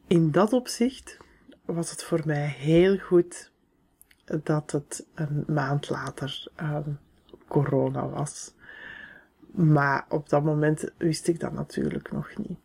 In 0.08 0.32
dat 0.32 0.54
opzicht 0.54 1.18
was 1.66 1.92
het 1.92 2.04
voor 2.04 2.22
mij 2.26 2.48
heel 2.48 2.98
goed 2.98 3.52
dat 4.44 4.72
het 4.72 5.06
een 5.16 5.44
maand 5.48 5.90
later 5.90 6.48
um, 6.62 7.00
corona 7.48 8.08
was. 8.08 8.54
Maar 9.52 10.06
op 10.10 10.30
dat 10.30 10.44
moment 10.44 10.92
wist 10.98 11.28
ik 11.28 11.40
dat 11.40 11.54
natuurlijk 11.54 12.12
nog 12.12 12.38
niet. 12.38 12.58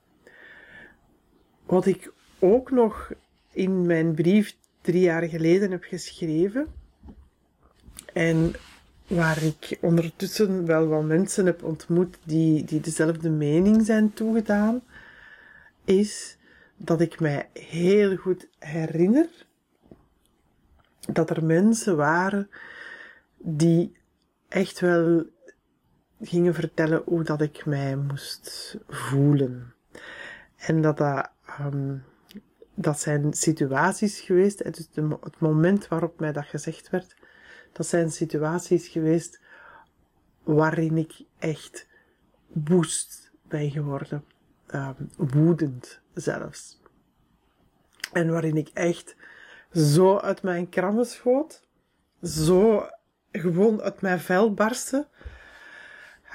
Wat 1.66 1.86
ik 1.86 2.12
ook 2.38 2.70
nog 2.70 3.12
in 3.50 3.86
mijn 3.86 4.14
brief 4.14 4.56
drie 4.80 5.00
jaar 5.00 5.22
geleden 5.22 5.70
heb 5.70 5.84
geschreven, 5.84 6.66
en 8.14 8.54
waar 9.06 9.42
ik 9.42 9.78
ondertussen 9.80 10.66
wel 10.66 10.86
wat 10.86 11.04
mensen 11.04 11.46
heb 11.46 11.62
ontmoet 11.62 12.18
die, 12.24 12.64
die 12.64 12.80
dezelfde 12.80 13.30
mening 13.30 13.86
zijn 13.86 14.12
toegedaan, 14.12 14.82
is 15.84 16.36
dat 16.76 17.00
ik 17.00 17.20
mij 17.20 17.48
heel 17.52 18.16
goed 18.16 18.48
herinner 18.58 19.28
dat 21.12 21.30
er 21.30 21.44
mensen 21.44 21.96
waren 21.96 22.50
die 23.38 23.96
echt 24.48 24.80
wel 24.80 25.24
gingen 26.20 26.54
vertellen 26.54 27.02
hoe 27.04 27.22
dat 27.22 27.40
ik 27.40 27.66
mij 27.66 27.96
moest 27.96 28.76
voelen. 28.88 29.74
En 30.56 30.80
dat 30.80 30.96
dat, 30.96 31.30
dat 32.74 33.00
zijn 33.00 33.32
situaties 33.32 34.20
geweest, 34.20 34.58
het, 34.62 34.88
het 35.20 35.40
moment 35.40 35.88
waarop 35.88 36.20
mij 36.20 36.32
dat 36.32 36.44
gezegd 36.44 36.90
werd, 36.90 37.16
dat 37.74 37.86
zijn 37.86 38.10
situaties 38.10 38.88
geweest 38.88 39.40
waarin 40.42 40.96
ik 40.96 41.12
echt 41.38 41.86
woest 42.46 43.30
ben 43.48 43.70
geworden. 43.70 44.24
Um, 44.74 45.10
woedend 45.16 46.00
zelfs. 46.14 46.80
En 48.12 48.30
waarin 48.30 48.56
ik 48.56 48.70
echt 48.72 49.16
zo 49.72 50.18
uit 50.18 50.42
mijn 50.42 50.68
krammen 50.68 51.06
schoot. 51.06 51.62
Zo 52.22 52.86
gewoon 53.32 53.82
uit 53.82 54.00
mijn 54.00 54.20
vel 54.20 54.54
barstte. 54.54 55.06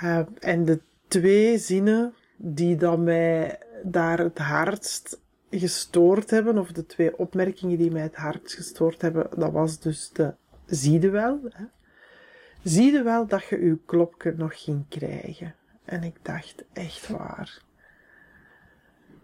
Uh, 0.04 0.20
en 0.40 0.66
de 0.66 0.80
twee 1.08 1.58
zinnen 1.58 2.14
die 2.38 2.76
dan 2.76 3.04
mij 3.04 3.60
daar 3.84 4.20
het 4.20 4.38
hardst 4.38 5.20
gestoord 5.50 6.30
hebben, 6.30 6.58
of 6.58 6.72
de 6.72 6.86
twee 6.86 7.18
opmerkingen 7.18 7.78
die 7.78 7.92
mij 7.92 8.02
het 8.02 8.16
hardst 8.16 8.56
gestoord 8.56 9.02
hebben, 9.02 9.28
dat 9.36 9.52
was 9.52 9.80
dus 9.80 10.10
de 10.14 10.34
zie 10.70 11.02
je 11.02 11.10
wel, 11.10 11.40
hè? 11.44 11.66
zie 12.64 12.92
je 12.92 13.04
wel 13.04 13.28
dat 13.28 13.44
je 13.46 13.58
uw 13.58 13.80
klopje 13.86 14.34
nog 14.38 14.64
ging 14.64 14.86
krijgen. 14.90 15.56
En 15.86 16.04
ik 16.04 16.16
dacht, 16.22 16.64
echt 16.74 17.08
waar. 17.08 17.62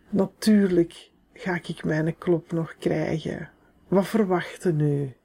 Natuurlijk 0.10 1.12
ga 1.34 1.60
ik 1.64 1.84
mijn 1.84 2.18
klop 2.18 2.52
nog 2.52 2.76
krijgen? 2.80 3.50
Wat 3.88 4.08
verwachtte 4.08 4.74
nu? 4.74 5.16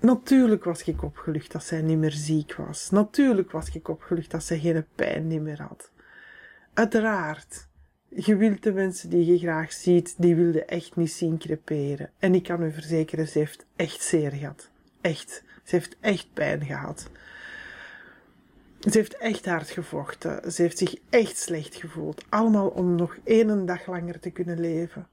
Natuurlijk 0.00 0.64
was 0.64 0.82
ik 0.82 1.02
opgelucht 1.02 1.52
dat 1.52 1.64
zij 1.64 1.82
niet 1.82 1.98
meer 1.98 2.12
ziek 2.12 2.54
was. 2.54 2.90
Natuurlijk 2.90 3.50
was 3.50 3.74
ik 3.74 3.88
opgelucht 3.88 4.30
dat 4.30 4.44
zij 4.44 4.58
geen 4.58 4.86
pijn 4.94 5.42
meer 5.42 5.62
had. 5.62 5.90
Uiteraard. 6.74 7.68
Je 8.08 8.36
wilt 8.36 8.62
de 8.62 8.72
mensen 8.72 9.10
die 9.10 9.26
je 9.26 9.38
graag 9.38 9.72
ziet, 9.72 10.14
die 10.18 10.36
wilde 10.36 10.64
echt 10.64 10.96
niet 10.96 11.12
zien 11.12 11.38
creperen. 11.38 12.10
En 12.18 12.34
ik 12.34 12.42
kan 12.42 12.62
u 12.62 12.72
verzekeren, 12.72 13.28
ze 13.28 13.38
heeft 13.38 13.66
echt 13.76 14.02
zeer 14.02 14.32
gehad. 14.32 14.69
Echt. 15.00 15.44
Ze 15.64 15.76
heeft 15.76 15.96
echt 16.00 16.32
pijn 16.32 16.64
gehad. 16.64 17.10
Ze 18.80 18.98
heeft 18.98 19.16
echt 19.16 19.46
hard 19.46 19.70
gevochten. 19.70 20.52
Ze 20.52 20.62
heeft 20.62 20.78
zich 20.78 20.94
echt 21.10 21.36
slecht 21.36 21.74
gevoeld. 21.74 22.24
Allemaal 22.28 22.68
om 22.68 22.94
nog 22.94 23.16
één 23.24 23.66
dag 23.66 23.86
langer 23.86 24.20
te 24.20 24.30
kunnen 24.30 24.60
leven. 24.60 25.08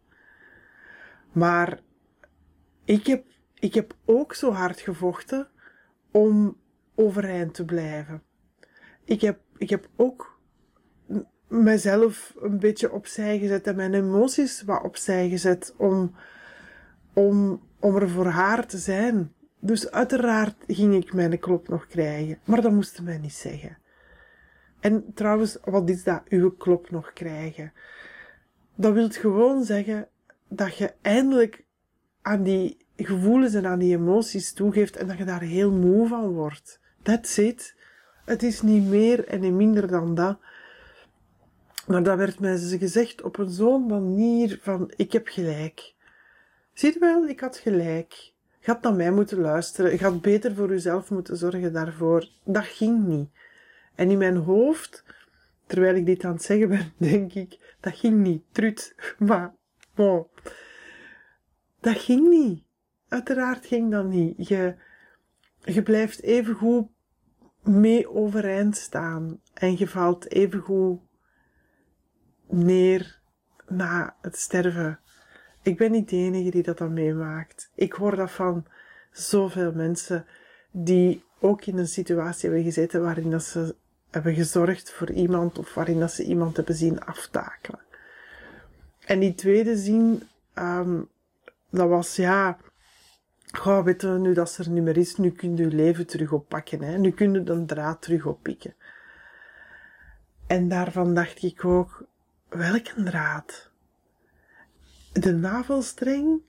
Maar 1.31 1.79
ik 2.85 3.07
heb, 3.07 3.25
ik 3.53 3.73
heb 3.73 3.95
ook 4.05 4.33
zo 4.33 4.51
hard 4.51 4.79
gevochten 4.79 5.47
om 6.11 6.57
overeind 6.95 7.53
te 7.53 7.65
blijven. 7.65 8.23
Ik 9.03 9.21
heb, 9.21 9.39
ik 9.57 9.69
heb 9.69 9.87
ook 9.95 10.39
mezelf 11.47 12.33
een 12.39 12.59
beetje 12.59 12.91
opzij 12.91 13.39
gezet 13.39 13.67
en 13.67 13.75
mijn 13.75 13.93
emoties 13.93 14.61
wat 14.61 14.83
opzij 14.83 15.29
gezet 15.29 15.73
om, 15.77 16.15
om, 17.13 17.61
om 17.79 17.95
er 17.95 18.09
voor 18.09 18.25
haar 18.27 18.67
te 18.67 18.77
zijn. 18.77 19.33
Dus 19.59 19.91
uiteraard 19.91 20.55
ging 20.67 20.95
ik 20.95 21.13
mijn 21.13 21.39
klop 21.39 21.67
nog 21.67 21.87
krijgen, 21.87 22.39
maar 22.43 22.61
dat 22.61 22.71
moesten 22.71 23.03
mij 23.03 23.17
niet 23.17 23.33
zeggen. 23.33 23.77
En 24.79 25.13
trouwens, 25.13 25.57
wat 25.63 25.89
is 25.89 26.03
dat, 26.03 26.21
uw 26.29 26.51
klop 26.51 26.89
nog 26.89 27.13
krijgen? 27.13 27.73
Dat 28.75 28.93
wil 28.93 29.09
gewoon 29.09 29.63
zeggen 29.63 30.07
dat 30.47 30.77
je 30.77 30.93
eindelijk 31.01 31.65
aan 32.21 32.43
die 32.43 32.77
gevoelens 32.95 33.53
en 33.53 33.65
aan 33.65 33.79
die 33.79 33.97
emoties 33.97 34.53
toegeeft 34.53 34.95
en 34.95 35.07
dat 35.07 35.17
je 35.17 35.23
daar 35.23 35.41
heel 35.41 35.71
moe 35.71 36.07
van 36.07 36.27
wordt. 36.27 36.79
That's 37.01 37.37
it. 37.37 37.75
Het 38.25 38.43
is 38.43 38.61
niet 38.61 38.83
meer 38.83 39.27
en 39.27 39.39
niet 39.39 39.53
minder 39.53 39.87
dan 39.87 40.15
dat. 40.15 40.39
Maar 41.87 42.03
dat 42.03 42.17
werd 42.17 42.39
mij 42.39 42.57
gezegd 42.57 43.21
op 43.21 43.37
een 43.37 43.49
zo'n 43.49 43.85
manier 43.85 44.59
van, 44.61 44.91
ik 44.95 45.11
heb 45.11 45.27
gelijk. 45.27 45.93
Zie 46.73 46.93
je 46.93 46.99
wel, 46.99 47.27
ik 47.27 47.39
had 47.39 47.57
gelijk. 47.57 48.33
Je 48.67 48.73
had 48.73 48.81
naar 48.81 48.93
mij 48.93 49.11
moeten 49.11 49.39
luisteren. 49.39 49.91
Je 49.91 50.03
had 50.03 50.21
beter 50.21 50.55
voor 50.55 50.69
jezelf 50.69 51.09
moeten 51.09 51.37
zorgen 51.37 51.73
daarvoor. 51.73 52.29
Dat 52.43 52.65
ging 52.65 53.05
niet. 53.05 53.29
En 53.95 54.09
in 54.09 54.17
mijn 54.17 54.35
hoofd, 54.35 55.03
terwijl 55.65 55.95
ik 55.95 56.05
dit 56.05 56.23
aan 56.23 56.33
het 56.33 56.43
zeggen 56.43 56.69
ben, 56.69 56.93
denk 57.09 57.33
ik, 57.33 57.75
dat 57.79 57.95
ging 57.95 58.17
niet. 58.17 58.43
Trut. 58.51 58.95
Maar, 59.17 59.55
bon. 59.95 60.27
Dat 61.79 61.97
ging 61.97 62.29
niet. 62.29 62.63
Uiteraard 63.07 63.65
ging 63.65 63.91
dat 63.91 64.05
niet. 64.05 64.47
Je, 64.47 64.75
je 65.63 65.83
blijft 65.83 66.21
even 66.21 66.53
goed 66.53 66.87
mee 67.63 68.09
overeind 68.09 68.77
staan. 68.77 69.41
En 69.53 69.77
je 69.77 69.87
valt 69.87 70.31
even 70.31 70.59
goed 70.59 70.99
neer 72.47 73.19
na 73.67 74.15
het 74.21 74.37
sterven. 74.37 74.99
Ik 75.67 75.77
ben 75.77 75.91
niet 75.91 76.09
de 76.09 76.15
enige 76.15 76.49
die 76.49 76.63
dat 76.63 76.77
dan 76.77 76.93
meemaakt. 76.93 77.71
Ik 77.75 77.93
hoor 77.93 78.15
dat 78.15 78.31
van 78.31 78.65
zoveel 79.11 79.71
mensen 79.71 80.25
die 80.71 81.23
ook 81.39 81.65
in 81.65 81.77
een 81.77 81.87
situatie 81.87 82.49
hebben 82.49 82.65
gezeten 82.65 83.01
waarin 83.01 83.31
dat 83.31 83.43
ze 83.43 83.75
hebben 84.11 84.33
gezorgd 84.33 84.91
voor 84.91 85.11
iemand 85.11 85.59
of 85.59 85.73
waarin 85.73 85.99
dat 85.99 86.11
ze 86.11 86.23
iemand 86.23 86.55
hebben 86.55 86.75
zien 86.75 87.03
aftakelen. 87.03 87.79
En 89.05 89.19
die 89.19 89.35
tweede 89.35 89.77
zin, 89.77 90.23
um, 90.55 91.09
dat 91.69 91.89
was 91.89 92.15
ja, 92.15 92.57
Goh, 93.51 93.83
weet 93.83 94.01
je, 94.01 94.07
nu 94.07 94.33
dat 94.33 94.57
er 94.57 94.69
niet 94.69 94.83
meer 94.83 94.97
is, 94.97 95.15
nu 95.15 95.31
kun 95.31 95.57
je 95.57 95.63
je 95.63 95.75
leven 95.75 96.07
terug 96.07 96.31
oppakken. 96.31 96.81
Hè? 96.81 96.97
Nu 96.97 97.11
kun 97.11 97.33
je 97.33 97.43
de 97.43 97.65
draad 97.65 98.01
terug 98.01 98.25
oppikken. 98.25 98.75
En 100.47 100.67
daarvan 100.67 101.13
dacht 101.13 101.43
ik 101.43 101.65
ook, 101.65 102.05
welke 102.49 103.03
draad? 103.03 103.71
De 105.19 105.33
navelstreng, 105.33 106.41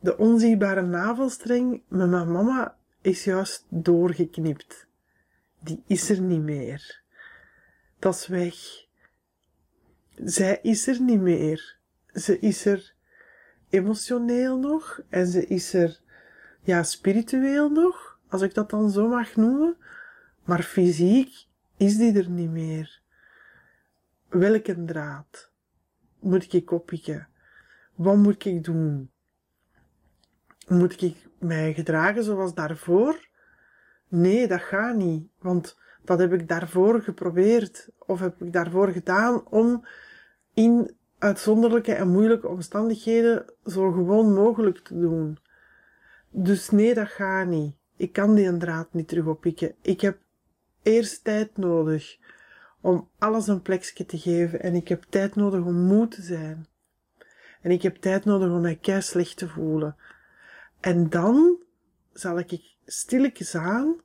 de 0.00 0.16
onzichtbare 0.18 0.82
navelstreng 0.82 1.82
met 1.88 2.08
mijn 2.08 2.32
mama 2.32 2.76
is 3.00 3.24
juist 3.24 3.66
doorgeknipt. 3.68 4.86
Die 5.60 5.82
is 5.86 6.10
er 6.10 6.20
niet 6.20 6.42
meer. 6.42 7.02
Dat 7.98 8.14
is 8.14 8.26
weg. 8.26 8.54
Zij 10.24 10.58
is 10.62 10.86
er 10.86 11.00
niet 11.00 11.20
meer. 11.20 11.76
Ze 12.12 12.38
is 12.38 12.64
er 12.64 12.94
emotioneel 13.68 14.58
nog 14.58 15.00
en 15.08 15.26
ze 15.26 15.46
is 15.46 15.74
er 15.74 16.00
ja, 16.62 16.82
spiritueel 16.82 17.70
nog, 17.70 18.18
als 18.28 18.42
ik 18.42 18.54
dat 18.54 18.70
dan 18.70 18.90
zo 18.90 19.08
mag 19.08 19.36
noemen. 19.36 19.76
Maar 20.44 20.62
fysiek 20.62 21.46
is 21.76 21.96
die 21.96 22.18
er 22.18 22.30
niet 22.30 22.50
meer. 22.50 23.00
Welke 24.28 24.84
draad 24.84 25.50
moet 26.18 26.52
ik 26.52 26.70
oppikken? 26.70 27.28
Wat 27.94 28.16
moet 28.16 28.44
ik 28.44 28.64
doen? 28.64 29.10
Moet 30.68 31.02
ik 31.02 31.16
mij 31.38 31.74
gedragen 31.74 32.24
zoals 32.24 32.54
daarvoor? 32.54 33.28
Nee, 34.08 34.48
dat 34.48 34.60
gaat 34.60 34.96
niet. 34.96 35.28
Want 35.38 35.78
dat 36.04 36.18
heb 36.18 36.32
ik 36.32 36.48
daarvoor 36.48 37.02
geprobeerd. 37.02 37.88
Of 37.98 38.20
heb 38.20 38.42
ik 38.42 38.52
daarvoor 38.52 38.88
gedaan 38.88 39.48
om 39.48 39.86
in 40.54 40.96
uitzonderlijke 41.18 41.92
en 41.94 42.08
moeilijke 42.08 42.48
omstandigheden 42.48 43.44
zo 43.64 43.92
gewoon 43.92 44.34
mogelijk 44.34 44.78
te 44.78 44.98
doen. 44.98 45.38
Dus 46.30 46.70
nee, 46.70 46.94
dat 46.94 47.08
gaat 47.08 47.46
niet. 47.46 47.76
Ik 47.96 48.12
kan 48.12 48.34
die 48.34 48.56
draad 48.56 48.92
niet 48.92 49.08
terug 49.08 49.26
oppikken. 49.26 49.74
Ik 49.82 50.00
heb 50.00 50.18
eerst 50.82 51.24
tijd 51.24 51.56
nodig 51.56 52.16
om 52.80 53.08
alles 53.18 53.46
een 53.46 53.62
plekje 53.62 54.06
te 54.06 54.18
geven. 54.18 54.62
En 54.62 54.74
ik 54.74 54.88
heb 54.88 55.04
tijd 55.08 55.34
nodig 55.34 55.64
om 55.64 55.86
moe 55.86 56.08
te 56.08 56.22
zijn. 56.22 56.66
En 57.64 57.70
ik 57.70 57.82
heb 57.82 57.96
tijd 57.96 58.24
nodig 58.24 58.50
om 58.50 58.60
mij 58.60 58.76
kei 58.76 59.02
slecht 59.02 59.36
te 59.36 59.48
voelen. 59.48 59.96
En 60.80 61.10
dan 61.10 61.58
zal 62.12 62.38
ik 62.38 62.76
stilletjes 62.86 63.54
aan 63.54 64.00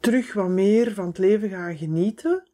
terug 0.00 0.32
wat 0.32 0.48
meer 0.48 0.94
van 0.94 1.06
het 1.06 1.18
leven 1.18 1.48
gaan 1.48 1.76
genieten. 1.76 2.48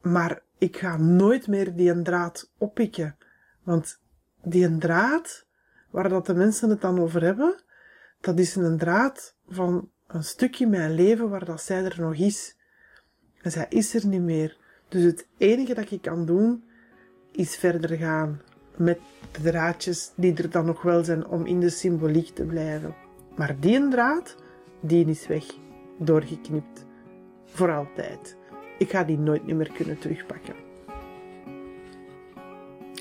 Maar 0.00 0.42
ik 0.58 0.76
ga 0.76 0.96
nooit 0.96 1.46
meer 1.46 1.76
die 1.76 2.02
draad 2.02 2.50
oppikken. 2.58 3.16
Want 3.62 4.00
die 4.42 4.78
draad, 4.78 5.46
waar 5.90 6.08
dat 6.08 6.26
de 6.26 6.34
mensen 6.34 6.70
het 6.70 6.80
dan 6.80 7.00
over 7.00 7.22
hebben, 7.22 7.62
dat 8.20 8.38
is 8.38 8.54
een 8.56 8.78
draad 8.78 9.36
van 9.48 9.90
een 10.06 10.24
stukje 10.24 10.66
mijn 10.66 10.94
leven 10.94 11.28
waar 11.28 11.44
dat 11.44 11.62
zij 11.62 11.84
er 11.84 12.00
nog 12.00 12.14
is. 12.14 12.56
En 13.42 13.50
zij 13.50 13.66
is 13.68 13.94
er 13.94 14.06
niet 14.06 14.22
meer. 14.22 14.56
Dus 14.88 15.02
het 15.02 15.26
enige 15.36 15.74
dat 15.74 15.90
ik 15.90 16.02
kan 16.02 16.26
doen, 16.26 16.64
is 17.32 17.56
verder 17.56 17.96
gaan 17.96 18.40
met 18.76 18.98
de 19.32 19.42
draadjes 19.42 20.12
die 20.14 20.34
er 20.34 20.50
dan 20.50 20.66
nog 20.66 20.82
wel 20.82 21.04
zijn 21.04 21.26
om 21.26 21.46
in 21.46 21.60
de 21.60 21.70
symboliek 21.70 22.28
te 22.28 22.44
blijven. 22.44 22.94
Maar 23.36 23.56
die 23.60 23.88
draad, 23.88 24.36
die 24.80 25.06
is 25.06 25.26
weg, 25.26 25.44
doorgeknipt. 25.98 26.84
Voor 27.44 27.72
altijd. 27.72 28.36
Ik 28.78 28.90
ga 28.90 29.04
die 29.04 29.18
nooit 29.18 29.46
meer 29.46 29.72
kunnen 29.72 29.98
terugpakken. 29.98 30.54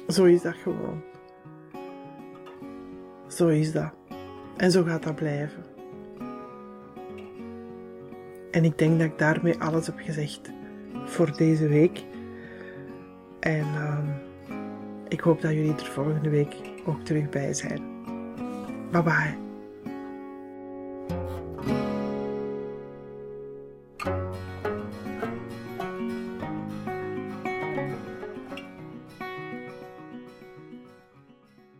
Zo 0.08 0.24
is 0.24 0.42
dat 0.42 0.56
gewoon. 0.56 1.02
Zo 3.28 3.48
is 3.48 3.72
dat. 3.72 3.94
En 4.58 4.72
zo 4.72 4.84
gaat 4.84 5.04
dat 5.04 5.16
blijven. 5.16 5.64
En 8.52 8.64
ik 8.64 8.78
denk 8.78 9.00
dat 9.00 9.08
ik 9.08 9.18
daarmee 9.18 9.60
alles 9.60 9.86
heb 9.86 10.00
gezegd 10.00 10.50
voor 11.06 11.38
deze 11.38 11.68
week. 11.68 12.04
En 13.40 13.66
uh, 13.66 13.98
ik 15.08 15.20
hoop 15.20 15.42
dat 15.42 15.52
jullie 15.52 15.76
er 15.76 15.86
volgende 15.86 16.30
week 16.30 16.56
ook 16.86 17.02
terug 17.06 17.30
bij 17.30 17.54
zijn. 17.54 17.84
Bye 18.92 19.04
bye. 19.04 19.45